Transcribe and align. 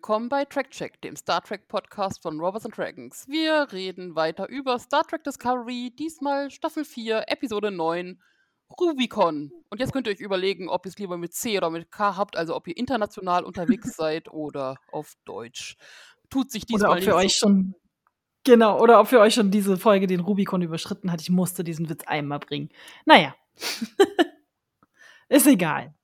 Willkommen 0.00 0.30
bei 0.30 0.46
Trackcheck, 0.46 0.98
dem 1.02 1.14
Star 1.14 1.42
Trek 1.42 1.68
Podcast 1.68 2.22
von 2.22 2.40
Robots 2.40 2.64
and 2.64 2.74
Dragons. 2.74 3.26
Wir 3.28 3.70
reden 3.70 4.14
weiter 4.14 4.48
über 4.48 4.78
Star 4.78 5.06
Trek 5.06 5.22
Discovery, 5.24 5.92
diesmal 5.94 6.50
Staffel 6.50 6.86
4, 6.86 7.24
Episode 7.26 7.70
9, 7.70 8.18
Rubicon. 8.80 9.52
Und 9.68 9.78
jetzt 9.78 9.92
könnt 9.92 10.06
ihr 10.06 10.14
euch 10.14 10.20
überlegen, 10.20 10.70
ob 10.70 10.86
ihr 10.86 10.88
es 10.88 10.96
lieber 10.96 11.18
mit 11.18 11.34
C 11.34 11.58
oder 11.58 11.68
mit 11.68 11.90
K 11.90 12.16
habt, 12.16 12.38
also 12.38 12.56
ob 12.56 12.66
ihr 12.66 12.78
international 12.78 13.44
unterwegs 13.44 13.94
seid 13.96 14.32
oder 14.32 14.76
auf 14.90 15.12
Deutsch. 15.26 15.76
Tut 16.30 16.50
sich 16.50 16.64
diesmal 16.64 16.92
Oder 16.92 16.98
ob 16.98 17.04
für 17.04 17.14
euch 17.16 17.34
schon 17.34 17.74
Genau, 18.44 18.80
oder 18.80 19.00
ob 19.00 19.08
für 19.08 19.20
euch 19.20 19.34
schon 19.34 19.50
diese 19.50 19.76
Folge 19.76 20.06
den 20.06 20.20
Rubicon 20.20 20.62
überschritten 20.62 21.12
hat. 21.12 21.20
Ich 21.20 21.28
musste 21.28 21.62
diesen 21.62 21.90
Witz 21.90 22.04
einmal 22.06 22.38
bringen. 22.38 22.70
Naja. 23.04 23.34
Ist 25.30 25.46
egal. 25.46 25.94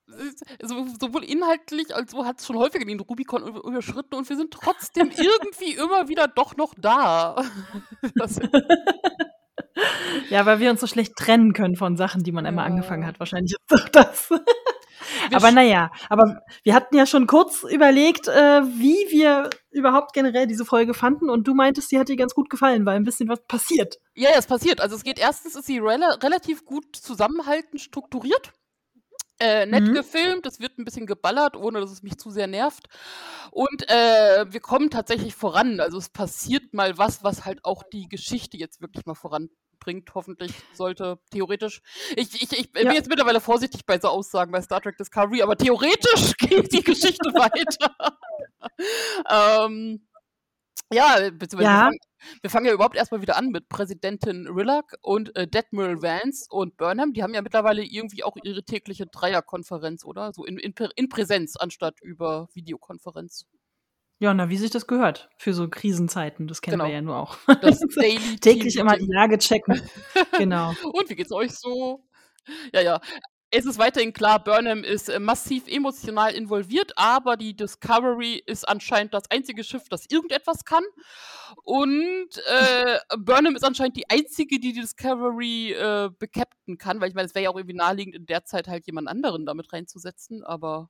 So, 0.63 0.87
sowohl 0.99 1.25
inhaltlich 1.25 1.93
als 1.93 2.15
auch 2.15 2.25
hat 2.25 2.39
es 2.39 2.47
schon 2.47 2.57
häufiger 2.57 2.85
den 2.85 2.99
Rubicon 2.99 3.45
überschritten 3.45 4.15
und 4.15 4.27
wir 4.29 4.37
sind 4.37 4.51
trotzdem 4.51 5.11
irgendwie 5.15 5.73
immer 5.73 6.07
wieder 6.07 6.29
doch 6.29 6.55
noch 6.55 6.73
da. 6.77 7.35
ja, 10.29 10.45
weil 10.45 10.61
wir 10.61 10.71
uns 10.71 10.79
so 10.79 10.87
schlecht 10.87 11.17
trennen 11.17 11.51
können 11.51 11.75
von 11.75 11.97
Sachen, 11.97 12.23
die 12.23 12.31
man 12.31 12.45
ja. 12.45 12.49
einmal 12.49 12.65
angefangen 12.65 13.05
hat. 13.05 13.19
Wahrscheinlich 13.19 13.51
ist 13.51 13.69
doch 13.69 13.89
das. 13.89 14.29
aber 15.33 15.51
naja, 15.51 15.91
aber 16.09 16.41
wir 16.63 16.73
hatten 16.73 16.95
ja 16.95 17.05
schon 17.05 17.27
kurz 17.27 17.63
überlegt, 17.63 18.29
äh, 18.29 18.61
wie 18.63 19.11
wir 19.11 19.49
überhaupt 19.71 20.13
generell 20.13 20.47
diese 20.47 20.63
Folge 20.63 20.93
fanden 20.93 21.29
und 21.29 21.45
du 21.45 21.53
meintest, 21.53 21.91
die 21.91 21.99
hat 21.99 22.07
dir 22.07 22.15
ganz 22.15 22.33
gut 22.33 22.49
gefallen, 22.49 22.85
weil 22.85 22.95
ein 22.95 23.03
bisschen 23.03 23.27
was 23.27 23.45
passiert. 23.45 23.97
Ja, 24.15 24.29
ja, 24.31 24.37
es 24.37 24.47
passiert. 24.47 24.79
Also 24.79 24.95
es 24.95 25.03
geht 25.03 25.19
erstens, 25.19 25.57
ist 25.57 25.65
sie 25.65 25.79
rel 25.79 26.01
relativ 26.23 26.63
gut 26.63 26.95
zusammenhaltend 26.95 27.81
strukturiert. 27.81 28.53
Äh, 29.39 29.67
nett 29.67 29.83
mhm. 29.83 29.93
gefilmt, 29.93 30.47
es 30.47 30.59
wird 30.59 30.79
ein 30.79 30.85
bisschen 30.85 31.05
geballert, 31.05 31.55
ohne 31.55 31.79
dass 31.79 31.91
es 31.91 32.01
mich 32.01 32.17
zu 32.17 32.31
sehr 32.31 32.47
nervt. 32.47 32.87
Und 33.51 33.87
äh, 33.87 34.45
wir 34.51 34.59
kommen 34.59 34.89
tatsächlich 34.89 35.35
voran. 35.35 35.79
Also 35.79 35.99
es 35.99 36.09
passiert 36.09 36.73
mal 36.73 36.97
was, 36.97 37.23
was 37.23 37.45
halt 37.45 37.63
auch 37.63 37.83
die 37.83 38.09
Geschichte 38.09 38.57
jetzt 38.57 38.81
wirklich 38.81 39.05
mal 39.05 39.13
voranbringt. 39.13 40.15
Hoffentlich 40.15 40.51
sollte 40.73 41.19
theoretisch. 41.29 41.83
Ich, 42.15 42.33
ich, 42.33 42.51
ich 42.51 42.69
ja. 42.75 42.83
bin 42.83 42.93
jetzt 42.93 43.09
mittlerweile 43.09 43.39
vorsichtig 43.39 43.85
bei 43.85 43.99
so 43.99 44.07
Aussagen 44.07 44.51
bei 44.51 44.61
Star 44.61 44.81
Trek 44.81 44.97
Discovery, 44.97 45.43
aber 45.43 45.55
theoretisch 45.55 46.35
geht 46.37 46.73
die 46.73 46.83
Geschichte 46.83 47.29
weiter. 47.35 47.95
ähm, 49.29 50.06
ja, 50.93 51.29
beziehungsweise 51.31 51.63
ja. 51.63 51.75
Wir, 51.75 51.83
fangen, 51.83 51.97
wir, 52.41 52.49
fangen, 52.49 52.65
ja 52.67 52.73
überhaupt 52.73 52.95
erstmal 52.95 53.21
wieder 53.21 53.37
an 53.37 53.49
mit 53.49 53.67
Präsidentin 53.69 54.47
Rillack 54.47 54.95
und 55.01 55.35
äh, 55.35 55.47
Detmiral 55.47 56.01
Vance 56.01 56.45
und 56.49 56.77
Burnham. 56.77 57.13
Die 57.13 57.23
haben 57.23 57.33
ja 57.33 57.41
mittlerweile 57.41 57.83
irgendwie 57.83 58.23
auch 58.23 58.37
ihre 58.43 58.63
tägliche 58.63 59.05
Dreierkonferenz, 59.07 60.05
oder? 60.05 60.31
So 60.33 60.45
in, 60.45 60.57
in, 60.57 60.73
in 60.95 61.09
Präsenz 61.09 61.57
anstatt 61.57 61.99
über 62.01 62.47
Videokonferenz. 62.53 63.45
Ja, 64.19 64.33
na, 64.33 64.49
wie 64.49 64.57
sich 64.57 64.71
das 64.71 64.87
gehört 64.87 65.29
für 65.37 65.53
so 65.53 65.67
Krisenzeiten. 65.69 66.47
Das 66.47 66.61
kennen 66.61 66.79
genau. 66.79 66.85
wir 66.85 66.93
ja 66.93 67.01
nur 67.01 67.17
auch. 67.17 67.37
Das 67.61 67.79
Täglich 68.41 68.77
immer 68.77 68.97
die 68.97 69.07
Lage 69.07 69.37
checken. 69.37 69.81
genau. 70.37 70.73
Und 70.91 71.09
wie 71.09 71.15
geht's 71.15 71.31
euch 71.31 71.51
so? 71.51 72.03
Ja, 72.73 72.81
ja 72.81 73.01
es 73.49 73.65
ist 73.65 73.79
weiterhin 73.79 74.13
klar, 74.13 74.43
Burnham 74.43 74.83
ist 74.83 75.09
äh, 75.09 75.19
massiv 75.19 75.67
emotional 75.67 76.33
involviert, 76.33 76.91
aber 76.97 77.37
die 77.37 77.55
Discovery 77.55 78.43
ist 78.45 78.67
anscheinend 78.67 79.13
das 79.13 79.29
einzige 79.31 79.63
Schiff, 79.63 79.87
das 79.89 80.05
irgendetwas 80.09 80.65
kann. 80.65 80.83
Und 81.63 82.29
äh, 82.45 82.99
Burnham 83.17 83.55
ist 83.55 83.63
anscheinend 83.63 83.95
die 83.95 84.09
einzige, 84.09 84.59
die 84.59 84.73
die 84.73 84.81
Discovery 84.81 85.71
äh, 85.71 86.09
bekapten 86.17 86.77
kann, 86.77 86.99
weil 86.99 87.09
ich 87.09 87.15
meine, 87.15 87.27
es 87.27 87.35
wäre 87.35 87.45
ja 87.45 87.49
auch 87.49 87.55
irgendwie 87.55 87.75
naheliegend, 87.75 88.15
in 88.15 88.25
der 88.25 88.43
Zeit 88.43 88.67
halt 88.67 88.85
jemand 88.85 89.07
anderen 89.07 89.45
damit 89.45 89.71
reinzusetzen, 89.71 90.43
aber 90.43 90.89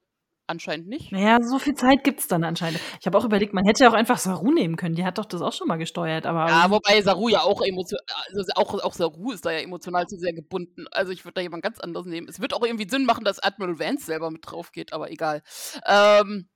Anscheinend 0.49 0.87
nicht. 0.87 1.11
Naja, 1.11 1.39
so 1.41 1.59
viel 1.59 1.73
Zeit 1.73 2.05
gibt 2.05 2.21
es 2.21 2.27
dann 2.27 2.45
anscheinend. 2.45 2.79
Ich 3.01 3.05
habe 3.05 3.17
auch 3.17 3.25
überlegt, 3.25 3.53
man 3.53 3.65
hätte 3.65 3.83
ja 3.83 3.89
auch 3.89 3.93
einfach 3.93 4.17
Saru 4.17 4.53
nehmen 4.53 4.77
können. 4.77 4.95
Die 4.95 5.03
hat 5.03 5.17
doch 5.17 5.25
das 5.25 5.41
auch 5.41 5.51
schon 5.51 5.67
mal 5.67 5.75
gesteuert. 5.75 6.25
Aber 6.25 6.47
ja, 6.47 6.71
wobei 6.71 7.01
Saru 7.01 7.27
ja 7.27 7.41
auch 7.41 7.61
emotional, 7.61 8.01
also 8.29 8.43
auch, 8.55 8.73
auch 8.81 8.93
Saru 8.93 9.33
ist 9.33 9.45
da 9.45 9.51
ja 9.51 9.59
emotional 9.59 10.07
zu 10.07 10.15
sehr 10.17 10.31
gebunden. 10.31 10.85
Also 10.91 11.11
ich 11.11 11.25
würde 11.25 11.33
da 11.33 11.41
jemand 11.41 11.63
ganz 11.63 11.81
anderes 11.81 12.07
nehmen. 12.07 12.29
Es 12.29 12.39
wird 12.39 12.53
auch 12.53 12.63
irgendwie 12.63 12.87
Sinn 12.89 13.03
machen, 13.03 13.25
dass 13.25 13.39
Admiral 13.39 13.77
Vance 13.77 14.05
selber 14.05 14.31
mit 14.31 14.49
drauf 14.49 14.71
geht, 14.71 14.93
aber 14.93 15.11
egal. 15.11 15.43
Ähm, 15.85 16.47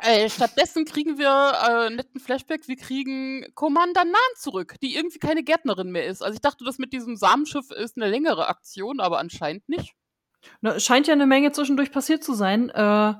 äh, 0.00 0.28
stattdessen 0.30 0.84
kriegen 0.84 1.18
wir 1.18 1.26
äh, 1.26 1.86
einen 1.86 1.96
netten 1.96 2.20
Flashback. 2.20 2.68
Wir 2.68 2.76
kriegen 2.76 3.46
Commander 3.54 4.04
Nan 4.04 4.14
zurück, 4.36 4.76
die 4.80 4.94
irgendwie 4.94 5.18
keine 5.18 5.42
Gärtnerin 5.42 5.90
mehr 5.90 6.06
ist. 6.06 6.22
Also 6.22 6.34
ich 6.34 6.40
dachte, 6.40 6.64
das 6.64 6.78
mit 6.78 6.92
diesem 6.92 7.16
Samenschiff 7.16 7.70
ist 7.72 7.96
eine 7.96 8.08
längere 8.08 8.46
Aktion, 8.48 9.00
aber 9.00 9.18
anscheinend 9.18 9.68
nicht. 9.68 9.94
Na, 10.60 10.78
scheint 10.78 11.06
ja 11.06 11.14
eine 11.14 11.26
Menge 11.26 11.52
zwischendurch 11.52 11.92
passiert 11.92 12.24
zu 12.24 12.34
sein, 12.34 12.70
äh, 12.70 13.14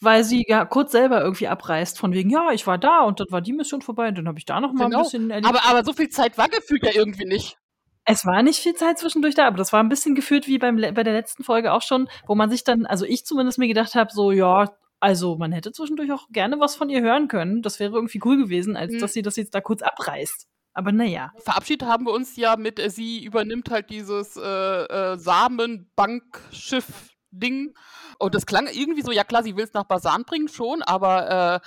weil 0.00 0.24
sie 0.24 0.44
ja 0.46 0.64
kurz 0.64 0.92
selber 0.92 1.20
irgendwie 1.22 1.48
abreißt, 1.48 1.98
von 1.98 2.12
wegen, 2.12 2.30
ja, 2.30 2.52
ich 2.52 2.66
war 2.66 2.78
da 2.78 3.02
und 3.02 3.20
dann 3.20 3.26
war 3.30 3.40
die 3.40 3.52
Mission 3.52 3.82
vorbei 3.82 4.08
und 4.08 4.18
dann 4.18 4.28
habe 4.28 4.38
ich 4.38 4.44
da 4.44 4.60
noch 4.60 4.72
mal 4.72 4.84
genau. 4.84 4.98
ein 4.98 5.02
bisschen 5.04 5.30
erlebt. 5.30 5.48
Aber, 5.48 5.64
aber 5.68 5.84
so 5.84 5.92
viel 5.92 6.08
Zeit 6.08 6.38
war 6.38 6.48
gefühlt 6.48 6.84
ja 6.84 6.92
irgendwie 6.94 7.26
nicht. 7.26 7.56
Es 8.04 8.24
war 8.24 8.42
nicht 8.42 8.60
viel 8.60 8.74
Zeit 8.74 8.98
zwischendurch 8.98 9.34
da, 9.34 9.46
aber 9.46 9.58
das 9.58 9.72
war 9.72 9.80
ein 9.82 9.88
bisschen 9.90 10.14
gefühlt 10.14 10.46
wie 10.46 10.58
beim, 10.58 10.76
bei 10.76 11.02
der 11.02 11.12
letzten 11.12 11.44
Folge 11.44 11.72
auch 11.72 11.82
schon, 11.82 12.08
wo 12.26 12.34
man 12.34 12.48
sich 12.48 12.64
dann, 12.64 12.86
also 12.86 13.04
ich 13.04 13.26
zumindest 13.26 13.58
mir 13.58 13.68
gedacht 13.68 13.94
habe, 13.94 14.10
so, 14.12 14.30
ja, 14.32 14.72
also 15.00 15.36
man 15.36 15.52
hätte 15.52 15.72
zwischendurch 15.72 16.10
auch 16.12 16.28
gerne 16.30 16.58
was 16.58 16.74
von 16.74 16.88
ihr 16.88 17.02
hören 17.02 17.28
können. 17.28 17.62
Das 17.62 17.78
wäre 17.80 17.92
irgendwie 17.92 18.20
cool 18.24 18.36
gewesen, 18.38 18.76
als 18.76 18.94
mhm. 18.94 19.00
dass 19.00 19.12
sie 19.12 19.22
das 19.22 19.36
jetzt 19.36 19.54
da 19.54 19.60
kurz 19.60 19.82
abreißt. 19.82 20.48
Aber 20.74 20.92
naja. 20.92 21.32
Verabschiedet 21.38 21.88
haben 21.88 22.04
wir 22.06 22.12
uns 22.12 22.36
ja 22.36 22.56
mit, 22.56 22.78
äh, 22.78 22.90
sie 22.90 23.24
übernimmt 23.24 23.70
halt 23.70 23.88
dieses 23.90 24.36
äh, 24.36 24.42
äh, 24.42 25.16
Samenbankschiff-Ding. 25.16 27.74
Und 28.18 28.34
das 28.34 28.46
klang 28.46 28.66
irgendwie 28.66 29.02
so, 29.02 29.12
ja 29.12 29.24
klar, 29.24 29.42
sie 29.42 29.56
will 29.56 29.64
es 29.64 29.72
nach 29.72 29.84
Basan 29.84 30.24
bringen 30.24 30.48
schon, 30.48 30.82
aber 30.82 31.56
äh, 31.56 31.60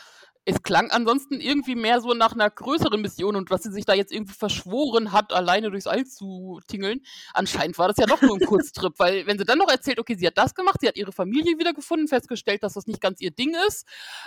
es 0.46 0.64
klang 0.64 0.90
ansonsten 0.90 1.40
irgendwie 1.40 1.76
mehr 1.76 2.02
so 2.02 2.14
nach 2.14 2.34
einer 2.34 2.50
größeren 2.50 3.00
Mission 3.00 3.36
und 3.36 3.52
was 3.52 3.62
sie 3.62 3.72
sich 3.72 3.86
da 3.86 3.94
jetzt 3.94 4.12
irgendwie 4.12 4.34
verschworen 4.34 5.12
hat, 5.12 5.34
alleine 5.34 5.70
durchs 5.70 5.86
All 5.86 6.06
zu 6.06 6.60
tingeln. 6.68 7.02
Anscheinend 7.34 7.78
war 7.78 7.88
das 7.88 7.98
ja 7.98 8.08
doch 8.08 8.22
nur 8.22 8.36
ein 8.36 8.46
Kurztrip, 8.46 8.94
weil 8.98 9.28
wenn 9.28 9.38
sie 9.38 9.46
dann 9.46 9.60
noch 9.60 9.70
erzählt, 9.70 10.00
okay, 10.00 10.16
sie 10.16 10.26
hat 10.26 10.38
das 10.38 10.56
gemacht, 10.56 10.78
sie 10.82 10.88
hat 10.88 10.98
ihre 10.98 11.12
Familie 11.12 11.60
wiedergefunden, 11.60 12.08
festgestellt, 12.08 12.64
dass 12.64 12.74
das 12.74 12.88
nicht 12.88 13.02
ganz 13.02 13.22
ihr 13.22 13.30
Ding 13.30 13.56
ist, 13.68 13.86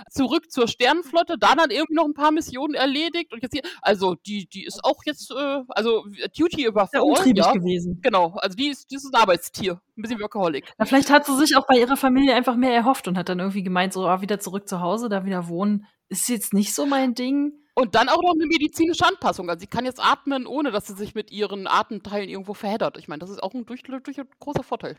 zurück 0.08 0.52
zur 0.52 0.68
Sternenflotte, 0.68 1.36
da 1.36 1.56
dann 1.56 1.70
irgendwie 1.70 1.94
noch 1.94 2.04
ein 2.04 2.14
paar 2.14 2.30
Missionen 2.30 2.74
erledigt 2.74 3.32
und 3.32 3.42
jetzt 3.42 3.52
hier, 3.52 3.62
also 3.82 4.14
die, 4.14 4.46
die 4.46 4.64
ist 4.64 4.84
auch 4.84 5.02
jetzt, 5.04 5.32
äh, 5.32 5.62
also 5.68 6.04
Duty 6.38 6.64
über 6.66 6.86
Sehr 6.86 7.02
umtriebig 7.02 7.44
ja. 7.44 7.52
gewesen. 7.52 8.00
Genau, 8.02 8.36
also 8.36 8.56
die 8.56 8.68
ist, 8.68 8.90
die 8.90 8.96
ist 8.96 9.12
ein 9.12 9.20
Arbeitstier, 9.20 9.80
ein 9.96 10.02
bisschen 10.02 10.20
Workaholic. 10.20 10.72
Na, 10.78 10.84
vielleicht 10.84 11.10
hat 11.10 11.26
sie 11.26 11.36
sich 11.36 11.56
auch 11.56 11.66
bei 11.66 11.76
ihrer 11.76 11.96
Familie 11.96 12.34
einfach 12.34 12.54
mehr 12.54 12.72
erhofft 12.72 13.08
und 13.08 13.18
hat 13.18 13.28
dann 13.28 13.40
irgendwie 13.40 13.64
gemeint, 13.64 13.92
so 13.92 14.06
ah, 14.06 14.20
wieder 14.20 14.38
zurück 14.38 14.68
zu 14.68 14.80
Hause, 14.80 15.08
da 15.08 15.24
wieder 15.24 15.48
wohnen 15.48 15.86
ist 16.08 16.28
jetzt 16.28 16.52
nicht 16.52 16.74
so 16.74 16.86
mein 16.86 17.14
Ding. 17.14 17.52
Und 17.74 17.96
dann 17.96 18.08
auch 18.08 18.22
noch 18.22 18.34
eine 18.34 18.46
medizinische 18.46 19.04
Anpassung. 19.04 19.50
Also 19.50 19.60
sie 19.60 19.66
kann 19.66 19.84
jetzt 19.84 20.00
atmen, 20.00 20.46
ohne 20.46 20.70
dass 20.70 20.86
sie 20.86 20.94
sich 20.94 21.14
mit 21.14 21.32
ihren 21.32 21.66
Atemteilen 21.66 22.28
irgendwo 22.28 22.54
verheddert. 22.54 22.98
Ich 22.98 23.08
meine, 23.08 23.18
das 23.18 23.30
ist 23.30 23.42
auch 23.42 23.52
ein 23.52 23.66
durch, 23.66 23.82
durch 23.82 24.18
ein 24.18 24.28
großer 24.38 24.62
Vorteil. 24.62 24.96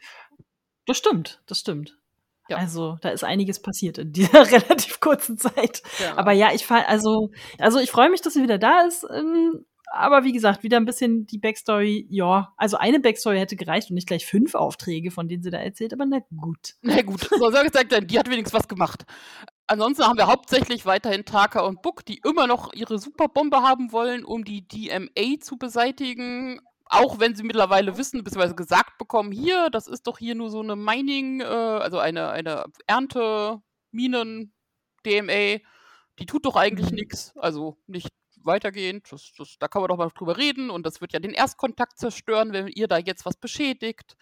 Das 0.85 0.97
stimmt, 0.97 1.41
das 1.47 1.59
stimmt. 1.59 1.97
Ja. 2.49 2.57
Also 2.57 2.97
da 3.01 3.09
ist 3.09 3.23
einiges 3.23 3.61
passiert 3.61 3.97
in 3.97 4.11
dieser 4.11 4.45
relativ 4.51 4.99
kurzen 4.99 5.37
Zeit. 5.37 5.81
Ja. 5.99 6.17
Aber 6.17 6.31
ja, 6.31 6.52
ich 6.53 6.69
also 6.69 7.31
also 7.58 7.79
ich 7.79 7.91
freue 7.91 8.09
mich, 8.09 8.22
dass 8.22 8.34
sie 8.34 8.43
wieder 8.43 8.58
da 8.58 8.81
ist. 8.81 9.05
Ähm, 9.09 9.66
aber 9.91 10.23
wie 10.23 10.34
gesagt, 10.34 10.63
wieder 10.63 10.78
ein 10.78 10.85
bisschen 10.85 11.25
die 11.25 11.37
Backstory. 11.37 12.08
Ja, 12.09 12.53
also 12.58 12.78
eine 12.78 12.99
Backstory 12.99 13.37
hätte 13.37 13.55
gereicht 13.55 13.90
und 13.90 13.96
nicht 13.96 14.08
gleich 14.08 14.25
fünf 14.25 14.55
Aufträge, 14.55 15.11
von 15.11 15.28
denen 15.28 15.43
sie 15.43 15.51
da 15.51 15.59
erzählt. 15.59 15.93
Aber 15.93 16.05
na 16.05 16.19
gut. 16.35 16.75
Na 16.81 17.01
gut, 17.01 17.22
so 17.22 17.51
soll 17.51 17.66
ich 17.66 17.73
sagen, 17.73 18.08
die 18.08 18.19
hat 18.19 18.29
wenigstens 18.29 18.53
was 18.53 18.67
gemacht. 18.67 19.05
Ansonsten 19.67 20.06
haben 20.06 20.17
wir 20.17 20.28
hauptsächlich 20.28 20.85
weiterhin 20.85 21.26
Taka 21.26 21.62
und 21.62 21.82
Book, 21.82 22.06
die 22.06 22.22
immer 22.23 22.46
noch 22.46 22.73
ihre 22.73 23.00
Superbombe 23.00 23.64
haben 23.64 23.91
wollen, 23.91 24.23
um 24.23 24.44
die 24.44 24.67
DMA 24.67 25.40
zu 25.41 25.58
beseitigen. 25.58 26.62
Auch 26.85 27.20
wenn 27.20 27.35
sie 27.35 27.44
mittlerweile 27.44 27.97
wissen, 27.97 28.23
beziehungsweise 28.23 28.56
gesagt 28.56 29.00
bekommen, 29.00 29.32
hier, 29.32 29.70
das 29.72 29.88
ist 29.88 30.06
doch 30.06 30.20
hier 30.20 30.35
nur 30.35 30.52
so 30.52 30.62
eine 30.62 30.76
Mining, 30.76 31.41
äh, 31.41 31.46
also 31.46 31.97
eine, 31.97 32.29
eine 32.29 32.66
Ernte, 32.85 33.59
Minen, 33.91 34.53
DMA, 35.03 35.59
die 36.20 36.26
tut 36.28 36.46
doch 36.46 36.56
eigentlich 36.56 36.91
mhm. 36.91 36.96
nichts. 36.97 37.34
Also 37.38 37.78
nicht 37.88 38.09
weitergehend. 38.44 39.11
Das, 39.11 39.32
das, 39.38 39.58
da 39.59 39.68
kann 39.68 39.82
man 39.82 39.90
doch 39.90 39.97
mal 39.97 40.09
drüber 40.16 40.38
reden 40.38 40.70
und 40.70 40.85
das 40.85 41.02
wird 41.02 41.14
ja 41.14 41.20
den 41.20 41.34
Erstkontakt 41.34 41.97
zerstören, 41.97 42.53
wenn 42.53 42.68
ihr 42.68 42.88
da 42.88 42.97
jetzt 42.97 43.26
was 43.26 43.38
beschädigt. 43.38 44.16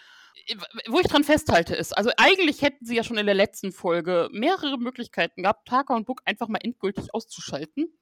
Wo 0.87 0.99
ich 0.99 1.07
dran 1.07 1.23
festhalte 1.23 1.75
ist, 1.75 1.95
also 1.97 2.11
eigentlich 2.17 2.61
hätten 2.61 2.85
sie 2.85 2.95
ja 2.95 3.03
schon 3.03 3.17
in 3.17 3.25
der 3.25 3.35
letzten 3.35 3.71
Folge 3.71 4.29
mehrere 4.31 4.77
Möglichkeiten 4.77 5.43
gehabt, 5.43 5.67
Taka 5.67 5.95
und 5.95 6.05
Book 6.05 6.21
einfach 6.25 6.47
mal 6.47 6.59
endgültig 6.61 7.13
auszuschalten. 7.13 7.97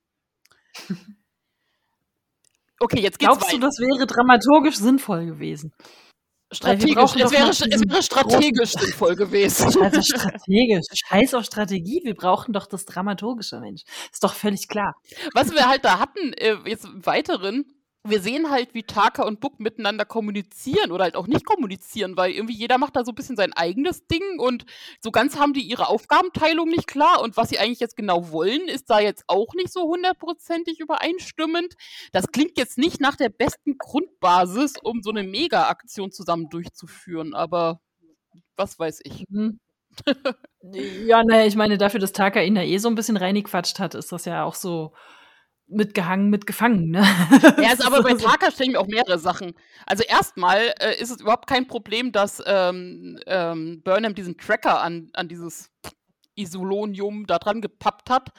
Okay, 2.83 3.00
jetzt 3.00 3.19
geht's 3.19 3.28
Glaubst 3.30 3.48
weiter. 3.50 3.60
du, 3.60 3.68
das 3.68 3.78
wäre 3.78 4.07
dramaturgisch 4.07 4.78
sinnvoll 4.78 5.28
gewesen? 5.28 5.72
Strategisch. 6.51 7.16
Es 7.16 7.31
wäre, 7.31 7.50
es 7.50 7.62
wäre 7.62 8.04
strategisch 8.04 8.72
sinnvoll 8.72 9.16
gewesen. 9.16 9.66
Also 9.81 10.01
strategisch. 10.01 10.86
Scheiß 10.94 11.34
auf 11.36 11.45
Strategie. 11.45 12.01
Wir 12.04 12.16
brauchen 12.16 12.54
doch 12.54 12.66
das 12.66 12.86
dramaturgische 12.86 13.60
Mensch. 13.60 13.84
Ist 14.12 14.24
doch 14.24 14.34
völlig 14.34 14.68
klar. 14.68 14.95
Was 15.34 15.51
wir 15.51 15.68
halt 15.69 15.86
da 15.86 16.00
hatten, 16.00 16.34
äh, 16.34 16.57
jetzt 16.66 16.86
im 16.86 17.06
Weiteren, 17.06 17.66
wir 18.03 18.19
sehen 18.19 18.50
halt, 18.50 18.74
wie 18.74 18.83
Taka 18.83 19.24
und 19.24 19.39
Book 19.39 19.59
miteinander 19.59 20.06
kommunizieren 20.06 20.92
oder 20.92 21.03
halt 21.03 21.15
auch 21.15 21.27
nicht 21.27 21.45
kommunizieren, 21.45 22.18
weil 22.18 22.31
irgendwie 22.31 22.56
jeder 22.56 22.77
macht 22.80 22.95
da 22.95 23.06
so 23.06 23.12
ein 23.12 23.15
bisschen 23.15 23.36
sein 23.36 23.53
eigenes 23.53 24.07
Ding 24.07 24.39
und 24.39 24.65
so 25.01 25.12
ganz 25.12 25.38
haben 25.38 25.53
die 25.53 25.62
ihre 25.62 25.88
Aufgabenteilung 25.88 26.68
nicht 26.68 26.88
klar 26.88 27.21
und 27.21 27.38
was 27.38 27.50
sie 27.50 27.59
eigentlich 27.59 27.80
jetzt 27.80 27.95
genau 27.95 28.31
wollen, 28.31 28.68
ist 28.68 28.89
da 28.89 29.00
jetzt 29.00 29.25
auch 29.27 29.53
nicht 29.53 29.71
so 29.71 29.83
hundertprozentig 29.83 30.80
übereinstimmend. 30.80 31.75
Das 32.12 32.31
klingt 32.31 32.57
jetzt 32.57 32.80
nicht 32.80 33.01
nach 33.01 33.15
der 33.15 33.30
besten 33.30 33.77
Grundbasis, 33.77 34.74
um 34.81 35.03
so 35.03 35.12
eine 35.12 35.24
Mega-Aktion 35.24 36.12
zusammen 36.12 36.50
durchzuführen, 36.50 37.36
aber 37.36 37.81
was 38.56 38.80
weiß 38.80 39.01
ich. 39.03 39.25
Mhm. 39.30 39.59
ja, 41.06 41.24
naja, 41.24 41.45
ich 41.45 41.56
meine, 41.56 41.77
dafür, 41.77 42.00
dass 42.00 42.13
Taka 42.13 42.42
ihn 42.42 42.56
da 42.56 42.62
eh 42.62 42.77
so 42.77 42.88
ein 42.88 42.95
bisschen 42.95 43.18
reingequatscht 43.18 43.80
hat, 43.80 43.94
ist 43.94 44.12
das 44.12 44.25
ja 44.25 44.44
auch 44.44 44.56
so 44.56 44.94
mitgehangen, 45.72 46.30
mitgefangen. 46.30 46.92
Ne? 46.92 47.04
Ja, 47.62 47.70
also 47.70 47.86
aber 47.86 48.04
bei 48.04 48.14
Taka 48.14 48.52
stellen 48.52 48.74
mir 48.74 48.80
auch 48.80 48.88
mehrere 48.88 49.20
Sachen. 49.20 49.54
Also 49.86 50.04
erstmal 50.04 50.74
äh, 50.80 51.00
ist 51.00 51.12
es 51.12 51.22
überhaupt 51.22 51.48
kein 51.48 51.68
Problem, 51.68 52.12
dass 52.12 52.42
ähm, 52.46 53.20
ähm, 53.26 53.82
Burnham 53.84 54.16
diesen 54.16 54.38
Tracker 54.38 54.82
an, 54.82 55.10
an 55.14 55.28
dieses 55.28 55.72
Isolonium 56.36 57.26
da 57.28 57.40
dran 57.40 57.62
gepappt 57.62 58.10
hat. 58.10 58.30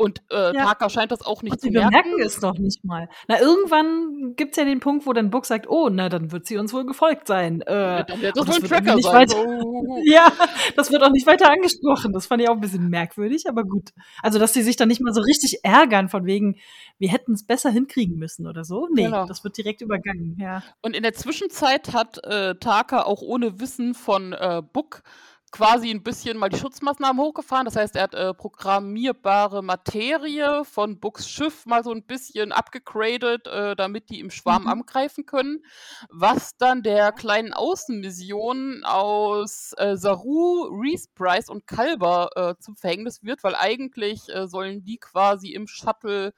Und 0.00 0.22
äh, 0.30 0.54
ja. 0.54 0.64
Taka 0.64 0.88
scheint 0.88 1.12
das 1.12 1.20
auch 1.20 1.42
nicht 1.42 1.52
und 1.52 1.60
zu 1.60 1.68
merken. 1.68 1.90
Sie 1.90 1.94
merken 1.94 2.22
es 2.22 2.40
doch 2.40 2.56
nicht 2.56 2.82
mal. 2.86 3.10
Na, 3.28 3.38
irgendwann 3.38 4.34
gibt 4.34 4.52
es 4.52 4.56
ja 4.56 4.64
den 4.64 4.80
Punkt, 4.80 5.04
wo 5.04 5.12
dann 5.12 5.28
Book 5.28 5.44
sagt, 5.44 5.68
oh, 5.68 5.90
na, 5.90 6.08
dann 6.08 6.32
wird 6.32 6.46
sie 6.46 6.56
uns 6.56 6.72
wohl 6.72 6.86
gefolgt 6.86 7.26
sein. 7.26 7.60
Äh, 7.60 7.74
ja, 7.74 8.02
dann 8.04 8.22
wird 8.22 8.34
das 8.34 8.48
wohl 8.48 8.54
ein 8.54 8.62
Tracker 8.62 8.98
sein. 8.98 9.12
Weiter, 9.12 9.36
ja, 10.04 10.32
das 10.74 10.90
wird 10.90 11.02
auch 11.02 11.10
nicht 11.10 11.26
weiter 11.26 11.52
angesprochen. 11.52 12.14
Das 12.14 12.24
fand 12.24 12.40
ich 12.40 12.48
auch 12.48 12.54
ein 12.54 12.62
bisschen 12.62 12.88
merkwürdig, 12.88 13.46
aber 13.46 13.62
gut. 13.62 13.90
Also, 14.22 14.38
dass 14.38 14.54
sie 14.54 14.62
sich 14.62 14.76
dann 14.76 14.88
nicht 14.88 15.02
mal 15.02 15.12
so 15.12 15.20
richtig 15.20 15.64
ärgern, 15.64 16.08
von 16.08 16.24
wegen, 16.24 16.56
wir 16.96 17.10
hätten 17.10 17.34
es 17.34 17.44
besser 17.44 17.68
hinkriegen 17.68 18.16
müssen 18.16 18.46
oder 18.46 18.64
so. 18.64 18.88
Nee, 18.94 19.04
genau. 19.04 19.26
das 19.26 19.44
wird 19.44 19.58
direkt 19.58 19.82
übergangen, 19.82 20.38
ja. 20.40 20.62
Und 20.80 20.96
in 20.96 21.02
der 21.02 21.12
Zwischenzeit 21.12 21.92
hat 21.92 22.24
äh, 22.24 22.54
Taka 22.54 23.02
auch 23.02 23.20
ohne 23.20 23.60
Wissen 23.60 23.92
von 23.92 24.32
äh, 24.32 24.62
Book 24.72 25.02
quasi 25.50 25.90
ein 25.90 26.02
bisschen 26.02 26.38
mal 26.38 26.48
die 26.48 26.58
Schutzmaßnahmen 26.58 27.20
hochgefahren. 27.20 27.64
Das 27.64 27.76
heißt, 27.76 27.96
er 27.96 28.04
hat 28.04 28.14
äh, 28.14 28.32
programmierbare 28.34 29.62
Materie 29.62 30.64
von 30.64 31.00
Books 31.00 31.28
Schiff 31.28 31.66
mal 31.66 31.82
so 31.82 31.90
ein 31.92 32.04
bisschen 32.04 32.52
abgegradet, 32.52 33.46
äh, 33.48 33.74
damit 33.74 34.10
die 34.10 34.20
im 34.20 34.30
Schwarm 34.30 34.62
mhm. 34.62 34.68
angreifen 34.68 35.26
können. 35.26 35.64
Was 36.08 36.56
dann 36.56 36.82
der 36.82 37.12
kleinen 37.12 37.52
Außenmission 37.52 38.84
aus 38.84 39.72
äh, 39.76 39.96
Saru, 39.96 40.68
Reese 40.70 41.08
Price 41.14 41.48
und 41.48 41.66
Kalber 41.66 42.30
äh, 42.36 42.54
zum 42.62 42.76
Verhängnis 42.76 43.22
wird, 43.24 43.42
weil 43.42 43.56
eigentlich 43.56 44.28
äh, 44.28 44.46
sollen 44.46 44.84
die 44.84 44.98
quasi 44.98 45.52
im 45.52 45.66
Shuttle 45.66 46.32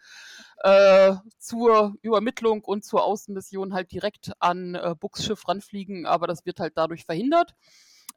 äh, 0.62 1.14
zur 1.38 1.94
Übermittlung 2.02 2.64
und 2.64 2.84
zur 2.84 3.04
Außenmission 3.04 3.74
halt 3.74 3.92
direkt 3.92 4.32
an 4.38 4.74
äh, 4.74 4.94
Books 4.98 5.24
Schiff 5.24 5.46
ranfliegen, 5.48 6.06
aber 6.06 6.26
das 6.26 6.46
wird 6.46 6.60
halt 6.60 6.72
dadurch 6.76 7.04
verhindert. 7.04 7.54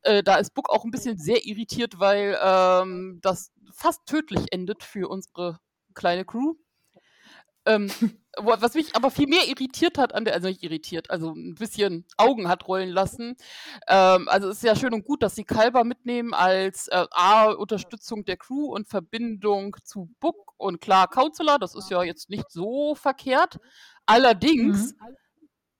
Äh, 0.05 0.21
da 0.21 0.35
ist 0.35 0.53
Book 0.53 0.69
auch 0.69 0.85
ein 0.85 0.91
bisschen 0.91 1.17
sehr 1.17 1.45
irritiert, 1.45 1.99
weil 1.99 2.37
ähm, 2.41 3.19
das 3.21 3.51
fast 3.73 4.05
tödlich 4.05 4.45
endet 4.51 4.83
für 4.83 5.09
unsere 5.09 5.59
kleine 5.95 6.25
Crew. 6.25 6.53
Ähm, 7.65 7.89
was 8.37 8.75
mich 8.75 8.95
aber 8.95 9.09
viel 9.09 9.27
mehr 9.27 9.47
irritiert 9.47 9.97
hat 9.97 10.13
an 10.13 10.25
der, 10.25 10.35
also 10.35 10.47
nicht 10.47 10.61
irritiert, 10.61 11.09
also 11.09 11.31
ein 11.31 11.55
bisschen 11.55 12.05
Augen 12.17 12.47
hat 12.47 12.67
rollen 12.67 12.89
lassen. 12.89 13.35
Ähm, 13.87 14.29
also 14.29 14.49
es 14.49 14.57
ist 14.57 14.63
ja 14.63 14.75
schön 14.75 14.93
und 14.93 15.05
gut, 15.05 15.23
dass 15.23 15.33
sie 15.33 15.43
Kalber 15.43 15.83
mitnehmen 15.83 16.35
als 16.35 16.87
äh, 16.89 17.07
A, 17.09 17.51
Unterstützung 17.51 18.25
der 18.25 18.37
Crew 18.37 18.75
und 18.75 18.87
Verbindung 18.87 19.75
zu 19.83 20.11
Book 20.19 20.53
und 20.57 20.81
klar 20.81 21.09
Counselor, 21.09 21.57
das 21.57 21.73
ist 21.73 21.89
ja 21.89 22.03
jetzt 22.03 22.29
nicht 22.29 22.51
so 22.51 22.93
verkehrt. 22.93 23.57
Allerdings 24.05 24.93
mhm 24.93 25.15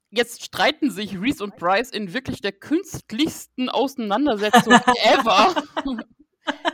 jetzt 0.09 0.43
streiten 0.43 0.91
sich 0.91 1.19
Reese 1.19 1.43
und 1.43 1.55
Bryce 1.57 1.91
in 1.91 2.13
wirklich 2.13 2.41
der 2.41 2.51
künstlichsten 2.51 3.69
Auseinandersetzung 3.69 4.73
ever. 5.03 5.55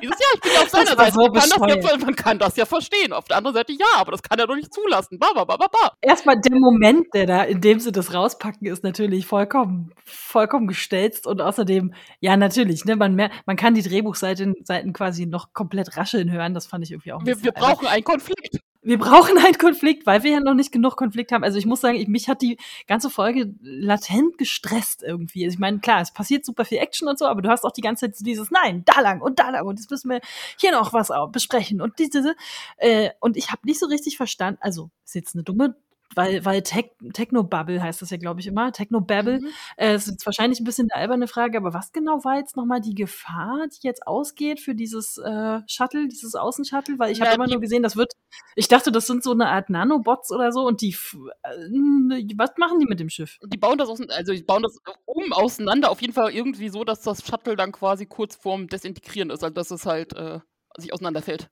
Dieses 0.01 0.19
Jahr, 0.19 0.31
ich 0.36 0.42
bin 0.42 0.51
ja 0.54 0.62
auf 0.62 0.69
seiner 0.69 0.98
Seite. 0.98 1.13
So 1.13 1.22
man, 1.22 1.33
kann 1.33 1.81
ja, 1.81 1.98
man, 1.98 2.16
kann 2.16 2.39
das 2.39 2.57
ja, 2.57 2.66
verstehen. 2.66 3.13
Auf 3.13 3.25
der 3.25 3.38
anderen 3.38 3.56
Seite 3.56 3.72
ja, 3.72 3.86
aber 3.95 4.12
das 4.12 4.22
kann 4.22 4.38
er 4.38 4.48
doch 4.48 4.56
nicht 4.56 4.74
zulassen. 4.74 5.18
Ba, 5.18 5.31
ba, 5.33 5.45
ba, 5.45 5.56
ba, 5.56 5.68
ba. 5.68 5.94
Erstmal 6.01 6.42
der 6.42 6.60
Moment, 6.60 7.07
der 7.13 7.25
da, 7.25 7.44
in 7.44 7.62
dem 7.62 7.80
sie 7.80 7.92
das 7.92 8.13
rauspacken, 8.13 8.68
ist 8.68 8.83
natürlich 8.83 9.25
vollkommen, 9.25 9.94
vollkommen 10.04 10.68
gestelzt 10.68 11.25
und 11.25 11.42
außerdem, 11.42 11.94
ja, 12.19 12.36
natürlich, 12.36 12.83
ne, 12.83 12.98
man, 12.98 13.16
mehr, 13.16 13.31
man 13.45 13.56
kann 13.56 13.74
die 13.74 13.81
Drehbuchseiten 13.81 14.56
Seiten 14.63 14.92
quasi 14.92 15.25
noch 15.25 15.54
komplett 15.54 15.95
rascheln 15.95 16.31
hören. 16.31 16.54
Das 16.54 16.68
fand 16.68 16.83
ich 16.83 16.92
irgendwie 16.92 17.13
auch. 17.13 17.25
Wir, 17.25 17.42
wir 17.42 17.54
brauchen 17.54 17.88
einen 17.88 18.04
Konflikt 18.04 18.60
wir 18.83 18.98
brauchen 18.98 19.38
einen 19.38 19.57
Konflikt, 19.57 20.06
weil 20.06 20.24
wir 20.24 20.31
ja 20.31 20.39
noch 20.39 20.54
nicht 20.54 20.72
genug 20.72 20.95
Konflikt 20.95 21.31
haben. 21.31 21.44
Also 21.44 21.57
ich 21.57 21.66
muss 21.66 21.81
sagen, 21.81 21.98
ich, 21.98 22.07
mich 22.07 22.28
hat 22.28 22.42
die 22.42 22.57
ganze 22.88 23.10
Folge 23.10 23.54
latent 23.62 24.38
gestresst 24.38 25.04
irgendwie. 25.04 25.45
Also 25.45 25.56
ich 25.56 25.60
meine, 25.60 25.80
klar, 25.80 26.01
es 26.01 26.12
passiert 26.12 26.45
super 26.45 26.66
viel 26.66 26.80
Action 26.80 27.07
und 27.07 27.19
so, 27.19 27.25
aber 27.28 27.42
du 27.42 27.50
hast 27.50 27.63
auch 27.63 27.72
die 27.72 27.81
ganze 27.81 28.12
Zeit 28.12 28.25
dieses 28.25 28.50
Nein, 28.50 28.83
da 28.86 29.01
lang 29.01 29.22
und 29.22 29.39
da 29.39 29.50
lang 29.50 29.66
und 29.68 29.80
jetzt 29.80 29.92
müssen 29.92 30.10
wir 30.10 30.19
hier 30.57 30.72
noch 30.72 30.94
was 30.94 31.12
besprechen 31.31 31.81
und 31.81 32.00
diese. 32.00 32.36
Äh, 32.78 33.12
und 33.19 33.38
ich 33.38 33.51
habe 33.51 33.62
nicht 33.66 33.80
so 33.80 33.86
richtig 33.86 34.18
verstanden. 34.18 34.60
Also 34.62 34.89
ist 35.06 35.16
jetzt 35.16 35.36
eine 35.36 35.44
dumme 35.44 35.75
weil, 36.15 36.43
weil 36.45 36.61
Tech, 36.61 36.91
Techno-Bubble 37.13 37.81
heißt 37.81 38.01
das 38.01 38.09
ja, 38.09 38.17
glaube 38.17 38.39
ich, 38.39 38.47
immer. 38.47 38.71
Techno-Babble. 38.71 39.39
Mhm. 39.39 39.47
Äh, 39.77 39.95
ist 39.95 40.07
jetzt 40.07 40.25
wahrscheinlich 40.25 40.59
ein 40.59 40.63
bisschen 40.63 40.89
eine 40.91 41.01
alberne 41.01 41.27
Frage, 41.27 41.57
aber 41.57 41.73
was 41.73 41.91
genau 41.91 42.23
war 42.23 42.37
jetzt 42.37 42.55
nochmal 42.55 42.81
die 42.81 42.95
Gefahr, 42.95 43.67
die 43.67 43.87
jetzt 43.87 44.05
ausgeht 44.05 44.59
für 44.59 44.75
dieses 44.75 45.17
äh, 45.17 45.59
Shuttle, 45.67 46.07
dieses 46.07 46.35
Außenshuttle? 46.35 46.99
Weil 46.99 47.11
ich 47.11 47.21
habe 47.21 47.35
immer 47.35 47.47
nur 47.47 47.61
gesehen, 47.61 47.83
das 47.83 47.95
wird, 47.95 48.13
ich 48.55 48.67
dachte, 48.67 48.91
das 48.91 49.07
sind 49.07 49.23
so 49.23 49.31
eine 49.31 49.47
Art 49.47 49.69
Nanobots 49.69 50.31
oder 50.31 50.51
so 50.51 50.61
und 50.61 50.81
die, 50.81 50.95
äh, 51.43 52.27
was 52.35 52.51
machen 52.57 52.79
die 52.79 52.85
mit 52.85 52.99
dem 52.99 53.09
Schiff? 53.09 53.39
Die 53.45 53.57
bauen 53.57 53.77
das, 53.77 53.89
auseinander, 53.89 54.15
also 54.15 54.33
die 54.33 54.43
bauen 54.43 54.63
das 54.63 54.77
um 55.05 55.33
auseinander, 55.33 55.91
auf 55.91 56.01
jeden 56.01 56.13
Fall 56.13 56.31
irgendwie 56.31 56.69
so, 56.69 56.83
dass 56.83 57.01
das 57.01 57.25
Shuttle 57.25 57.55
dann 57.55 57.71
quasi 57.71 58.05
kurz 58.05 58.35
vorm 58.35 58.67
Desintegrieren 58.67 59.29
ist, 59.29 59.43
also 59.43 59.53
dass 59.53 59.71
es 59.71 59.85
halt 59.85 60.13
äh, 60.13 60.39
sich 60.77 60.93
auseinanderfällt. 60.93 61.49